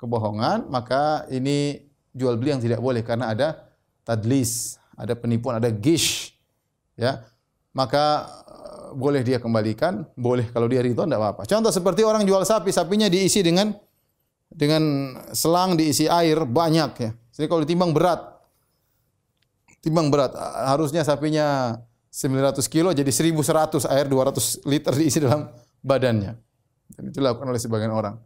Kebohongan 0.00 0.72
maka 0.72 1.28
ini 1.28 1.84
jual 2.16 2.40
beli 2.40 2.56
yang 2.56 2.64
tidak 2.64 2.80
boleh 2.80 3.04
karena 3.04 3.32
ada 3.32 3.48
tadlis 4.08 4.80
ada 4.96 5.12
penipuan 5.12 5.60
ada 5.60 5.68
gish. 5.68 6.32
Ya 6.96 7.28
maka 7.76 8.28
eh, 8.48 8.88
boleh 8.96 9.20
dia 9.20 9.36
kembalikan. 9.36 10.08
Boleh 10.16 10.48
kalau 10.48 10.64
dia 10.64 10.80
ridho 10.80 11.04
tidak 11.04 11.20
apa-apa. 11.20 11.42
Contoh 11.44 11.72
seperti 11.72 12.08
orang 12.08 12.24
jual 12.24 12.40
sapi 12.48 12.72
sapinya 12.72 13.08
diisi 13.12 13.44
dengan 13.44 13.76
dengan 14.52 15.16
selang 15.32 15.74
diisi 15.74 16.04
air 16.06 16.44
banyak 16.44 16.92
ya. 17.00 17.10
Jadi 17.32 17.46
kalau 17.48 17.64
ditimbang 17.64 17.96
berat, 17.96 18.20
timbang 19.80 20.12
berat, 20.12 20.36
harusnya 20.68 21.02
sapinya 21.02 21.76
900 22.12 22.60
kilo 22.68 22.92
jadi 22.92 23.08
1100 23.08 23.88
air 23.88 24.04
200 24.04 24.68
liter 24.68 24.92
diisi 24.92 25.18
dalam 25.24 25.48
badannya. 25.80 26.36
Dan 26.92 27.02
itu 27.08 27.24
dilakukan 27.24 27.48
oleh 27.48 27.60
sebagian 27.60 27.88
orang. 27.88 28.20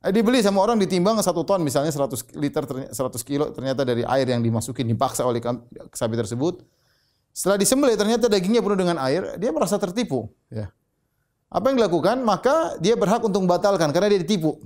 Eh, 0.00 0.12
dibeli 0.12 0.40
sama 0.40 0.64
orang 0.64 0.80
ditimbang 0.80 1.20
satu 1.20 1.44
ton 1.44 1.60
misalnya 1.60 1.92
100 1.92 2.32
liter 2.40 2.64
100 2.88 2.96
kilo 3.20 3.52
ternyata 3.52 3.84
dari 3.84 4.00
air 4.04 4.28
yang 4.28 4.40
dimasukin 4.40 4.88
dipaksa 4.88 5.24
oleh 5.24 5.40
sapi 5.92 6.16
tersebut. 6.16 6.64
Setelah 7.32 7.56
disembelih 7.60 7.96
ternyata 7.96 8.28
dagingnya 8.28 8.60
penuh 8.60 8.80
dengan 8.80 8.96
air, 9.00 9.36
dia 9.36 9.52
merasa 9.52 9.76
tertipu. 9.76 10.28
Ya. 10.48 10.72
Apa 11.52 11.72
yang 11.72 11.80
dilakukan? 11.80 12.20
Maka 12.24 12.76
dia 12.80 12.96
berhak 12.96 13.24
untuk 13.24 13.44
membatalkan 13.44 13.92
karena 13.92 14.08
dia 14.12 14.20
ditipu. 14.20 14.56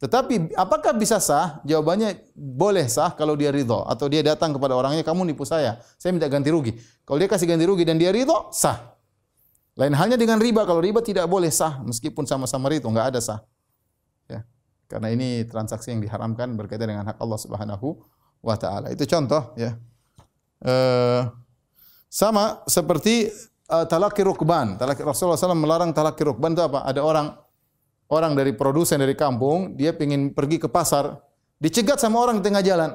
Tetapi 0.00 0.56
apakah 0.56 0.96
bisa 0.96 1.20
sah? 1.20 1.60
Jawabannya 1.68 2.32
boleh 2.32 2.88
sah 2.88 3.12
kalau 3.12 3.36
dia 3.36 3.52
ridho 3.52 3.84
atau 3.84 4.08
dia 4.08 4.24
datang 4.24 4.56
kepada 4.56 4.72
orangnya 4.72 5.04
kamu 5.04 5.28
nipu 5.28 5.44
saya, 5.44 5.76
saya 6.00 6.16
minta 6.16 6.24
ganti 6.24 6.48
rugi. 6.48 6.72
Kalau 7.04 7.20
dia 7.20 7.28
kasih 7.28 7.44
ganti 7.44 7.68
rugi 7.68 7.84
dan 7.84 8.00
dia 8.00 8.08
ridho, 8.08 8.48
sah. 8.48 8.96
Lain 9.76 9.92
halnya 9.92 10.16
dengan 10.16 10.40
riba, 10.40 10.64
kalau 10.64 10.80
riba 10.80 11.04
tidak 11.04 11.28
boleh 11.28 11.52
sah 11.52 11.84
meskipun 11.84 12.24
sama-sama 12.24 12.72
ridho, 12.72 12.88
enggak 12.88 13.12
ada 13.12 13.20
sah. 13.20 13.44
Ya. 14.24 14.40
Karena 14.88 15.12
ini 15.12 15.44
transaksi 15.44 15.92
yang 15.92 16.00
diharamkan 16.00 16.56
berkaitan 16.56 16.96
dengan 16.96 17.04
hak 17.04 17.20
Allah 17.20 17.36
Subhanahu 17.36 18.00
wa 18.40 18.56
taala. 18.56 18.88
Itu 18.88 19.04
contoh 19.04 19.52
ya. 19.52 19.76
Uh, 20.64 21.28
sama 22.08 22.64
seperti 22.64 23.28
uh, 23.68 23.84
talaki 23.84 24.24
rukban. 24.24 24.80
Talaki 24.80 25.04
Rasulullah 25.04 25.36
SAW 25.36 25.60
melarang 25.60 25.92
talaki 25.92 26.24
rukban 26.24 26.56
itu 26.56 26.64
apa? 26.64 26.88
Ada 26.88 27.04
orang 27.04 27.36
orang 28.10 28.34
dari 28.34 28.52
produsen 28.52 28.98
dari 28.98 29.14
kampung, 29.14 29.78
dia 29.78 29.94
ingin 29.94 30.34
pergi 30.34 30.58
ke 30.58 30.66
pasar, 30.66 31.16
dicegat 31.62 32.02
sama 32.02 32.18
orang 32.18 32.42
di 32.42 32.44
tengah 32.44 32.62
jalan. 32.62 32.90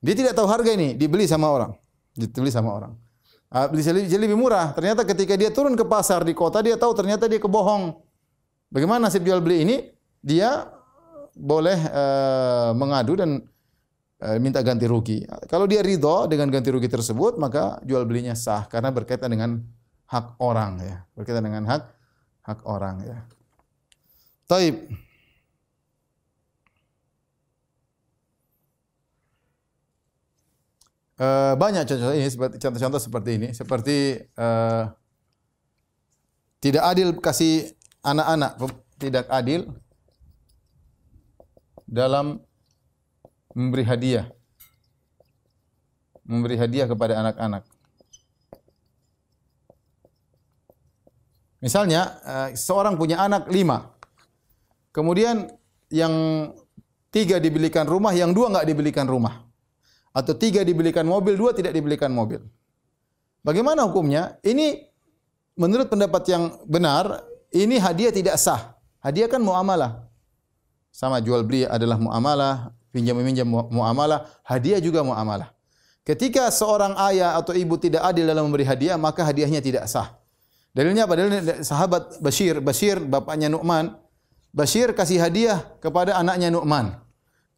Dia 0.00 0.16
tidak 0.16 0.32
tahu 0.32 0.48
harga 0.48 0.72
ini, 0.72 0.96
dibeli 0.96 1.28
sama 1.28 1.52
orang. 1.52 1.76
Dibeli 2.16 2.48
sama 2.48 2.72
orang. 2.72 2.92
Uh, 3.50 3.66
beli 3.68 3.82
jadi 3.82 4.16
lebih 4.16 4.38
murah. 4.38 4.72
Ternyata 4.72 5.04
ketika 5.04 5.34
dia 5.34 5.50
turun 5.52 5.76
ke 5.76 5.84
pasar 5.84 6.24
di 6.24 6.32
kota, 6.32 6.64
dia 6.64 6.78
tahu 6.80 6.96
ternyata 6.96 7.28
dia 7.28 7.42
kebohong. 7.42 7.98
Bagaimana 8.70 9.10
nasib 9.10 9.26
jual 9.26 9.42
beli 9.42 9.66
ini? 9.66 9.76
Dia 10.22 10.70
boleh 11.34 11.78
uh, 11.90 12.70
mengadu 12.72 13.18
dan 13.18 13.42
uh, 14.22 14.38
minta 14.38 14.62
ganti 14.62 14.86
rugi. 14.86 15.26
Kalau 15.50 15.66
dia 15.66 15.82
ridho 15.82 16.30
dengan 16.30 16.46
ganti 16.48 16.70
rugi 16.70 16.86
tersebut, 16.86 17.36
maka 17.42 17.82
jual 17.82 18.06
belinya 18.06 18.38
sah 18.38 18.70
karena 18.70 18.94
berkaitan 18.94 19.34
dengan 19.34 19.60
hak 20.06 20.38
orang 20.38 20.78
ya, 20.80 20.96
berkaitan 21.18 21.44
dengan 21.44 21.66
hak 21.66 21.82
hak 22.46 22.58
orang 22.64 23.02
ya. 23.02 23.18
Taib. 24.50 24.74
Uh, 31.20 31.54
banyak 31.54 31.86
contoh 31.86 32.10
ini 32.10 32.26
contoh-contoh 32.34 32.98
seperti 32.98 33.30
ini. 33.38 33.48
Seperti 33.54 34.18
uh, 34.34 34.90
tidak 36.58 36.82
adil 36.82 37.14
kasih 37.22 37.70
anak-anak. 38.02 38.58
Tidak 38.98 39.30
adil 39.30 39.70
dalam 41.86 42.42
memberi 43.54 43.86
hadiah. 43.86 44.26
Memberi 46.26 46.58
hadiah 46.58 46.90
kepada 46.90 47.22
anak-anak. 47.22 47.62
Misalnya 51.62 52.18
uh, 52.26 52.48
seorang 52.58 52.98
punya 52.98 53.22
anak 53.22 53.46
lima 53.46 53.99
Kemudian 54.90 55.46
yang 55.90 56.14
tiga 57.14 57.38
dibelikan 57.38 57.86
rumah, 57.86 58.14
yang 58.14 58.34
dua 58.34 58.50
nggak 58.50 58.66
dibelikan 58.66 59.06
rumah. 59.06 59.50
atau 60.10 60.34
tiga 60.34 60.66
dibelikan 60.66 61.06
mobil, 61.06 61.38
dua 61.38 61.54
tidak 61.54 61.70
dibelikan 61.70 62.10
mobil. 62.10 62.42
Bagaimana 63.46 63.86
hukumnya? 63.86 64.36
Ini 64.42 64.90
menurut 65.54 65.86
pendapat 65.86 66.22
yang 66.28 66.60
benar, 66.66 67.22
ini 67.54 67.78
hadiah 67.78 68.10
tidak 68.10 68.36
sah. 68.36 68.74
Hadiah 69.00 69.30
kan 69.30 69.40
muamalah. 69.40 70.10
Sama 70.90 71.22
jual 71.22 71.46
beli 71.46 71.64
adalah 71.64 71.96
muamalah, 71.96 72.74
pinjam 72.90 73.14
meminjam 73.14 73.46
muamalah, 73.46 74.26
hadiah 74.42 74.82
juga 74.82 75.06
muamalah. 75.06 75.54
Ketika 76.02 76.50
seorang 76.50 76.98
ayah 77.06 77.38
atau 77.38 77.54
ibu 77.54 77.78
tidak 77.78 78.02
adil 78.02 78.26
dalam 78.26 78.50
memberi 78.50 78.66
hadiah, 78.66 78.98
maka 78.98 79.22
hadiahnya 79.22 79.62
tidak 79.62 79.86
sah. 79.86 80.18
Dalilnya 80.74 81.06
apa? 81.06 81.14
Dalilnya 81.14 81.62
sahabat 81.62 82.18
Bashir, 82.18 82.58
Bashir 82.58 82.98
bapaknya 82.98 83.46
Nu'man, 83.46 83.94
Bashir 84.50 84.90
kasih 84.90 85.22
hadiah 85.22 85.62
kepada 85.78 86.18
anaknya 86.18 86.50
Nu'man. 86.50 86.98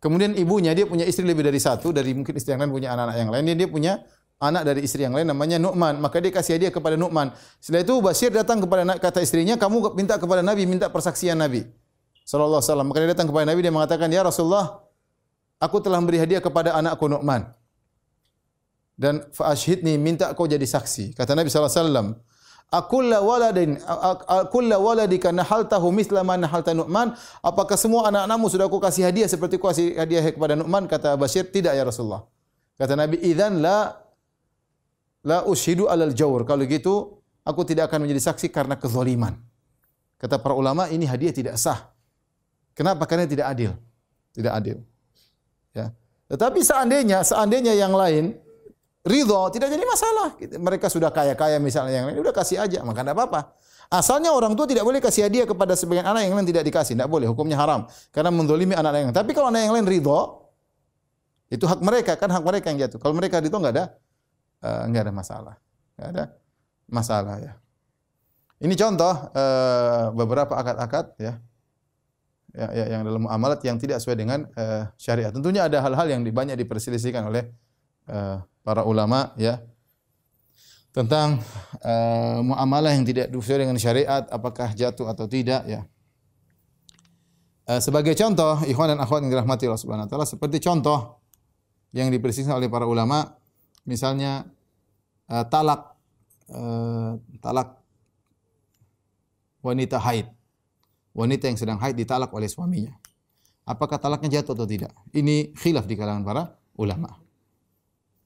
Kemudian 0.03 0.37
ibunya 0.37 0.75
dia 0.77 0.85
punya 0.85 1.07
istri 1.07 1.25
lebih 1.25 1.47
dari 1.47 1.63
satu, 1.63 1.95
dari 1.95 2.13
mungkin 2.13 2.37
istri 2.37 2.53
yang 2.53 2.61
lain 2.67 2.75
punya 2.75 2.93
anak-anak 2.93 3.17
yang 3.17 3.31
lain. 3.33 3.45
Dia, 3.49 3.57
dia 3.65 3.69
punya 3.71 3.93
anak 4.43 4.63
dari 4.67 4.81
istri 4.83 5.07
yang 5.07 5.15
lain 5.15 5.31
namanya 5.31 5.57
Nu'man. 5.63 6.03
Maka 6.03 6.19
dia 6.19 6.35
kasih 6.35 6.59
hadiah 6.59 6.73
kepada 6.75 6.99
Nu'man. 6.99 7.33
Setelah 7.63 7.87
itu 7.87 7.95
Basir 8.03 8.29
datang 8.35 8.61
kepada 8.61 8.83
kata 8.99 9.23
istrinya, 9.23 9.55
kamu 9.55 9.95
minta 9.95 10.19
kepada 10.19 10.43
Nabi, 10.43 10.67
minta 10.69 10.91
persaksian 10.91 11.39
Nabi. 11.39 11.65
Sallallahu 12.27 12.61
alaihi 12.61 12.69
wasallam. 12.69 12.87
Maka 12.91 12.99
dia 12.99 13.11
datang 13.15 13.29
kepada 13.31 13.45
Nabi, 13.47 13.61
dia 13.63 13.73
mengatakan, 13.73 14.09
Ya 14.11 14.21
Rasulullah, 14.27 14.83
aku 15.63 15.79
telah 15.79 16.03
memberi 16.03 16.19
hadiah 16.19 16.43
kepada 16.43 16.75
anakku 16.75 17.07
Nu'man. 17.07 17.49
Dan 18.99 19.25
fa'ashhidni, 19.33 19.97
minta 19.97 20.35
kau 20.37 20.45
jadi 20.45 20.67
saksi. 20.67 21.17
Kata 21.17 21.33
Nabi 21.39 21.49
sallallahu 21.49 21.73
alaihi 21.73 21.83
wasallam, 21.87 22.09
Akulla 22.73 23.21
waladin 23.21 23.77
akulla 24.25 24.81
waladika 24.81 25.29
nahaltahu 25.29 25.93
misla 25.93 26.25
ma 26.25 26.41
nahalta 26.41 26.73
Nu'man. 26.73 27.13
Apakah 27.45 27.77
semua 27.77 28.09
anak-anakmu 28.09 28.49
sudah 28.49 28.65
aku 28.65 28.81
kasih 28.81 29.13
hadiah 29.13 29.29
seperti 29.29 29.61
aku 29.61 29.69
kasih 29.69 29.93
hadiah 29.93 30.25
kepada 30.33 30.57
Nu'man? 30.57 30.89
Kata 30.89 31.21
Bashir 31.21 31.45
tidak 31.53 31.77
ya 31.77 31.85
Rasulullah. 31.85 32.25
Kata 32.81 32.97
Nabi 32.97 33.21
idzan 33.21 33.61
la 33.61 33.93
la 35.21 35.45
ushidu 35.45 35.85
alal 35.93 36.17
jawr. 36.17 36.49
Kalau 36.49 36.65
gitu 36.65 37.21
aku 37.45 37.61
tidak 37.69 37.93
akan 37.93 38.09
menjadi 38.09 38.33
saksi 38.33 38.49
karena 38.49 38.81
kezaliman. 38.81 39.37
Kata 40.17 40.41
para 40.41 40.57
ulama 40.57 40.89
ini 40.89 41.05
hadiah 41.05 41.35
tidak 41.37 41.61
sah. 41.61 41.93
Kenapa? 42.73 43.05
Karena 43.05 43.29
tidak 43.29 43.53
adil. 43.53 43.77
Tidak 44.33 44.49
adil. 44.49 44.81
Ya. 45.77 45.93
Tetapi 46.33 46.65
seandainya 46.65 47.21
seandainya 47.21 47.77
yang 47.77 47.93
lain 47.93 48.33
ridho, 49.03 49.41
tidak 49.51 49.69
jadi 49.71 49.85
masalah. 49.85 50.39
Mereka 50.39 50.87
sudah 50.87 51.11
kaya-kaya 51.11 51.59
misalnya 51.59 52.03
yang 52.03 52.07
lain, 52.11 52.19
udah 52.23 52.35
kasih 52.35 52.63
aja, 52.63 52.83
maka 52.87 53.03
tidak 53.03 53.19
apa-apa. 53.19 53.41
Asalnya 53.93 54.33
orang 54.33 54.57
tua 54.57 54.65
tidak 54.65 54.89
boleh 54.89 55.05
kasih 55.05 55.29
hadiah 55.29 55.45
kepada 55.45 55.77
sebagian 55.77 56.09
anak 56.09 56.25
yang 56.25 56.33
lain 56.33 56.49
tidak 56.49 56.65
dikasih, 56.65 56.97
tidak 56.97 57.13
boleh, 57.13 57.29
hukumnya 57.29 57.61
haram. 57.61 57.85
Karena 58.09 58.33
mendolimi 58.33 58.73
anak 58.73 58.97
yang 58.97 59.13
lain. 59.13 59.19
Tapi 59.21 59.37
kalau 59.37 59.53
anak 59.53 59.69
yang 59.69 59.75
lain 59.77 59.85
ridho, 59.85 60.49
itu 61.53 61.69
hak 61.69 61.85
mereka, 61.85 62.17
kan 62.17 62.33
hak 62.33 62.41
mereka 62.41 62.73
yang 62.73 62.89
jatuh. 62.89 62.97
Kalau 62.97 63.13
mereka 63.13 63.37
ridho 63.45 63.53
nggak 63.53 63.75
ada, 63.77 63.85
uh, 64.65 64.89
nggak 64.89 65.03
ada 65.05 65.13
masalah, 65.13 65.55
nggak 66.01 66.09
ada 66.09 66.25
masalah 66.89 67.37
ya. 67.37 67.53
Ini 68.63 68.75
contoh 68.79 69.13
uh, 69.13 70.15
beberapa 70.17 70.55
akad-akad 70.57 71.19
ya, 71.21 71.37
ya, 72.57 72.67
ya, 72.73 72.85
yang 72.97 73.03
dalam 73.05 73.29
amalat 73.29 73.61
yang 73.67 73.77
tidak 73.77 74.01
sesuai 74.01 74.17
dengan 74.17 74.47
uh, 74.57 74.89
syariat. 74.97 75.35
Tentunya 75.35 75.69
ada 75.69 75.83
hal-hal 75.85 76.07
yang 76.09 76.25
banyak 76.25 76.57
diperselisihkan 76.57 77.29
oleh 77.29 77.51
uh, 78.09 78.43
para 78.63 78.83
ulama 78.87 79.35
ya 79.39 79.59
tentang 80.93 81.41
uh, 81.81 82.39
muamalah 82.45 82.93
yang 82.93 83.05
tidak 83.09 83.33
sesuai 83.33 83.65
dengan 83.65 83.79
syariat 83.81 84.29
apakah 84.29 84.77
jatuh 84.77 85.09
atau 85.09 85.25
tidak 85.25 85.65
ya. 85.65 85.81
Uh, 87.65 87.81
sebagai 87.81 88.13
contoh 88.13 88.61
ikhwan 88.69 88.93
dan 88.93 89.01
akhwat 89.01 89.25
yang 89.25 89.33
dirahmati 89.33 89.65
Allah 89.71 89.81
Subhanahu 89.81 90.07
wa 90.07 90.11
taala 90.11 90.27
seperti 90.29 90.61
contoh 90.61 91.23
yang 91.97 92.13
dipersiskan 92.13 92.59
oleh 92.59 92.69
para 92.69 92.85
ulama 92.85 93.39
misalnya 93.89 94.45
uh, 95.33 95.45
talak 95.49 95.97
uh, 96.53 97.17
talak 97.41 97.81
wanita 99.65 99.97
haid. 99.97 100.29
Wanita 101.13 101.45
yang 101.49 101.61
sedang 101.61 101.79
haid 101.81 101.97
ditalak 101.97 102.33
oleh 102.33 102.49
suaminya. 102.49 102.93
Apakah 103.69 104.01
talaknya 104.01 104.41
jatuh 104.41 104.57
atau 104.59 104.67
tidak? 104.67 104.91
Ini 105.13 105.55
khilaf 105.55 105.87
di 105.87 105.95
kalangan 105.95 106.25
para 106.25 106.43
ulama 106.77 107.23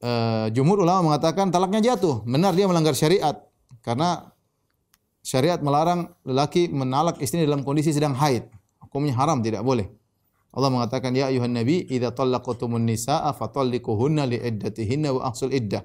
uh, 0.01 0.47
jumhur 0.53 0.83
ulama 0.83 1.13
mengatakan 1.13 1.49
talaknya 1.49 1.93
jatuh. 1.93 2.21
Benar 2.27 2.53
dia 2.53 2.69
melanggar 2.69 2.93
syariat 2.93 3.37
karena 3.81 4.33
syariat 5.23 5.59
melarang 5.59 6.11
lelaki 6.23 6.71
menalak 6.71 7.19
istri 7.19 7.43
dalam 7.43 7.63
kondisi 7.67 7.91
sedang 7.91 8.15
haid. 8.15 8.47
Hukumnya 8.83 9.13
haram, 9.19 9.43
tidak 9.43 9.61
boleh. 9.67 9.91
Allah 10.55 10.71
mengatakan 10.71 11.13
ya 11.13 11.29
ayuhan 11.29 11.53
nabi 11.53 11.85
idza 11.85 12.15
talaqtumun 12.15 12.81
nisaa 12.87 13.29
fatalliquhunna 13.35 14.25
liiddatihinna 14.25 15.13
wa 15.13 15.21
ahsul 15.29 15.53
iddah. 15.53 15.83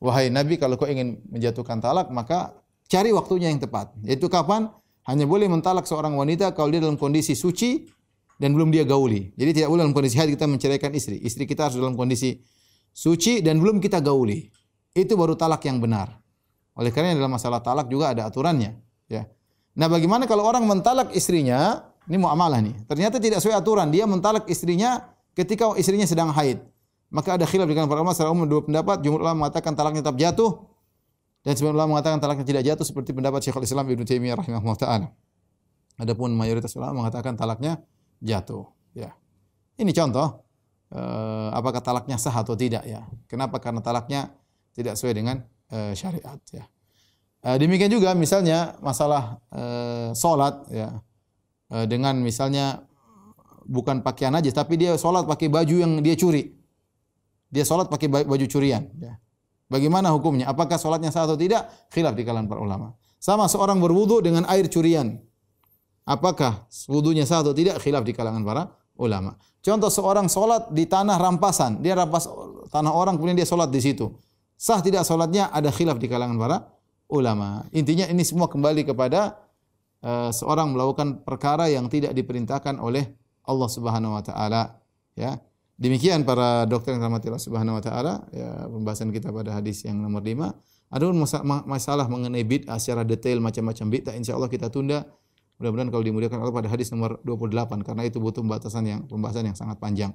Wahai 0.00 0.32
nabi 0.32 0.56
kalau 0.56 0.78
kau 0.80 0.86
ingin 0.86 1.20
menjatuhkan 1.28 1.82
talak 1.82 2.08
maka 2.08 2.54
cari 2.86 3.10
waktunya 3.12 3.50
yang 3.50 3.60
tepat. 3.60 3.92
Yaitu 4.06 4.30
kapan? 4.30 4.70
Hanya 5.06 5.22
boleh 5.22 5.46
mentalak 5.46 5.86
seorang 5.86 6.18
wanita 6.18 6.50
kalau 6.50 6.70
dia 6.74 6.82
dalam 6.82 6.98
kondisi 6.98 7.38
suci 7.38 7.86
dan 8.40 8.56
belum 8.56 8.74
dia 8.74 8.82
gauli. 8.82 9.30
Jadi 9.38 9.50
tidak 9.62 9.68
boleh 9.70 9.82
dalam 9.86 9.94
kondisi 9.94 10.16
haid 10.18 10.34
kita 10.34 10.46
menceraikan 10.50 10.90
istri. 10.96 11.20
Istri 11.22 11.46
kita 11.46 11.70
harus 11.70 11.76
dalam 11.78 11.94
kondisi 11.94 12.42
suci 12.96 13.44
dan 13.44 13.60
belum 13.60 13.76
kita 13.76 14.00
gauli. 14.00 14.48
Itu 14.96 15.20
baru 15.20 15.36
talak 15.36 15.60
yang 15.68 15.76
benar. 15.84 16.16
Oleh 16.72 16.88
karena 16.88 17.12
dalam 17.12 17.28
masalah 17.28 17.60
talak 17.60 17.92
juga 17.92 18.16
ada 18.16 18.24
aturannya, 18.24 18.72
ya. 19.12 19.28
Nah, 19.76 19.92
bagaimana 19.92 20.24
kalau 20.24 20.48
orang 20.48 20.64
mentalak 20.64 21.12
istrinya, 21.12 21.84
ini 22.08 22.16
muamalah 22.16 22.64
nih. 22.64 22.88
Ternyata 22.88 23.20
tidak 23.20 23.44
sesuai 23.44 23.60
aturan, 23.60 23.92
dia 23.92 24.08
mentalak 24.08 24.48
istrinya 24.48 25.12
ketika 25.36 25.76
istrinya 25.76 26.08
sedang 26.08 26.32
haid. 26.32 26.64
Maka 27.12 27.36
ada 27.36 27.44
khilaf 27.44 27.68
dengan 27.68 27.84
para 27.84 28.00
ulama 28.00 28.16
secara 28.16 28.32
umum 28.32 28.48
dua 28.48 28.64
pendapat, 28.64 29.04
jumhur 29.04 29.20
ulama 29.20 29.46
mengatakan 29.46 29.76
talaknya 29.76 30.00
tetap 30.00 30.16
jatuh 30.16 30.64
dan 31.46 31.52
sebagian 31.54 31.76
ulama 31.78 31.90
mengatakan 31.96 32.18
talaknya 32.18 32.42
tidak 32.42 32.62
jatuh 32.66 32.82
seperti 32.82 33.14
pendapat 33.14 33.38
Syekhul 33.46 33.62
Islam 33.62 33.86
Ibnu 33.86 34.02
Taimiyah 34.02 34.34
rahimahullah 34.34 34.78
taala. 34.80 35.08
Adapun 35.96 36.34
mayoritas 36.34 36.74
ulama 36.74 37.06
mengatakan 37.06 37.38
talaknya 37.38 37.78
jatuh, 38.18 38.66
ya. 38.90 39.14
Ini 39.78 39.92
contoh 39.94 40.45
uh, 40.92 41.50
apakah 41.54 41.82
talaknya 41.82 42.20
sah 42.20 42.34
atau 42.34 42.54
tidak 42.54 42.84
ya. 42.86 43.06
Kenapa? 43.26 43.58
Karena 43.58 43.80
talaknya 43.82 44.30
tidak 44.76 44.94
sesuai 45.00 45.14
dengan 45.16 45.36
uh, 45.72 45.92
syariat 45.96 46.38
ya. 46.52 46.64
Uh, 47.46 47.56
demikian 47.56 47.90
juga 47.90 48.12
misalnya 48.12 48.74
masalah 48.82 49.38
uh, 49.54 50.10
solat 50.12 50.66
ya 50.70 50.98
uh, 51.70 51.86
dengan 51.86 52.18
misalnya 52.18 52.82
bukan 53.66 54.02
pakaian 54.02 54.34
aja 54.34 54.50
tapi 54.50 54.78
dia 54.78 54.94
solat 54.98 55.26
pakai 55.26 55.50
baju 55.50 55.76
yang 55.80 55.92
dia 56.02 56.14
curi. 56.14 56.54
Dia 57.46 57.62
solat 57.62 57.86
pakai 57.86 58.10
baju 58.10 58.46
curian 58.50 58.90
ya. 58.98 59.16
Bagaimana 59.66 60.14
hukumnya? 60.14 60.46
Apakah 60.46 60.78
solatnya 60.78 61.10
sah 61.10 61.26
atau 61.26 61.34
tidak? 61.34 61.66
Khilaf 61.90 62.14
di 62.14 62.22
kalangan 62.22 62.46
para 62.46 62.62
ulama. 62.62 62.94
Sama 63.18 63.50
seorang 63.50 63.82
berwudu 63.82 64.22
dengan 64.22 64.46
air 64.46 64.70
curian. 64.70 65.18
Apakah 66.06 66.70
wudunya 66.86 67.26
sah 67.26 67.42
atau 67.42 67.50
tidak? 67.50 67.82
Khilaf 67.82 68.06
di 68.06 68.14
kalangan 68.14 68.46
para 68.46 68.62
ulama. 68.94 69.34
Contoh 69.66 69.90
seorang 69.90 70.30
solat 70.30 70.70
di 70.70 70.86
tanah 70.86 71.18
rampasan, 71.18 71.82
dia 71.82 71.98
rampas 71.98 72.30
tanah 72.70 72.94
orang 72.94 73.18
kemudian 73.18 73.34
dia 73.34 73.48
solat 73.50 73.66
di 73.66 73.82
situ. 73.82 74.14
Sah 74.54 74.78
tidak 74.78 75.02
solatnya 75.02 75.50
ada 75.50 75.74
khilaf 75.74 75.98
di 75.98 76.06
kalangan 76.06 76.38
para 76.38 76.70
ulama. 77.10 77.66
Intinya 77.74 78.06
ini 78.06 78.22
semua 78.22 78.46
kembali 78.46 78.86
kepada 78.86 79.34
uh, 80.06 80.30
seorang 80.30 80.70
melakukan 80.70 81.26
perkara 81.26 81.66
yang 81.66 81.90
tidak 81.90 82.14
diperintahkan 82.14 82.78
oleh 82.78 83.10
Allah 83.42 83.66
Subhanahu 83.66 84.14
wa 84.14 84.22
taala, 84.22 84.78
ya. 85.18 85.34
Demikian 85.76 86.22
para 86.22 86.62
dokter 86.70 86.94
yang 86.94 87.02
rahmati 87.02 87.26
Allah 87.26 87.42
Subhanahu 87.42 87.74
wa 87.76 87.82
taala, 87.82 88.22
ya 88.30 88.70
pembahasan 88.70 89.10
kita 89.10 89.34
pada 89.34 89.50
hadis 89.50 89.82
yang 89.82 89.98
nomor 89.98 90.22
5. 90.22 90.46
Adapun 90.94 91.18
masalah 91.66 92.06
mengenai 92.06 92.46
bid'ah 92.46 92.78
secara 92.78 93.02
detail 93.02 93.42
macam-macam 93.42 93.86
bid'ah 93.90 94.14
insyaallah 94.14 94.46
kita 94.46 94.70
tunda 94.70 95.10
Mudah-mudahan 95.56 95.88
kalau 95.88 96.04
dimuliakan 96.04 96.38
Allah 96.44 96.52
pada 96.52 96.68
hadis 96.68 96.92
nomor 96.92 97.16
28 97.24 97.80
karena 97.80 98.02
itu 98.04 98.20
butuh 98.20 98.44
pembahasan 98.44 98.84
yang 98.84 99.00
pembahasan 99.08 99.44
yang 99.48 99.56
sangat 99.56 99.80
panjang. 99.80 100.12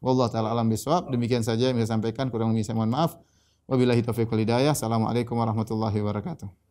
Wallahu 0.00 0.32
taala 0.32 0.56
alam 0.56 0.72
bisawab. 0.72 1.12
Demikian 1.12 1.44
saja 1.44 1.68
yang 1.68 1.76
saya 1.84 2.00
sampaikan 2.00 2.32
kurang 2.32 2.56
lebih 2.56 2.64
saya 2.64 2.80
mohon 2.80 2.88
maaf. 2.88 3.20
Wabillahi 3.68 4.00
taufiq 4.00 4.32
wal 4.32 4.40
hidayah. 4.40 4.72
Assalamualaikum 4.72 5.36
warahmatullahi 5.36 6.00
wabarakatuh. 6.00 6.69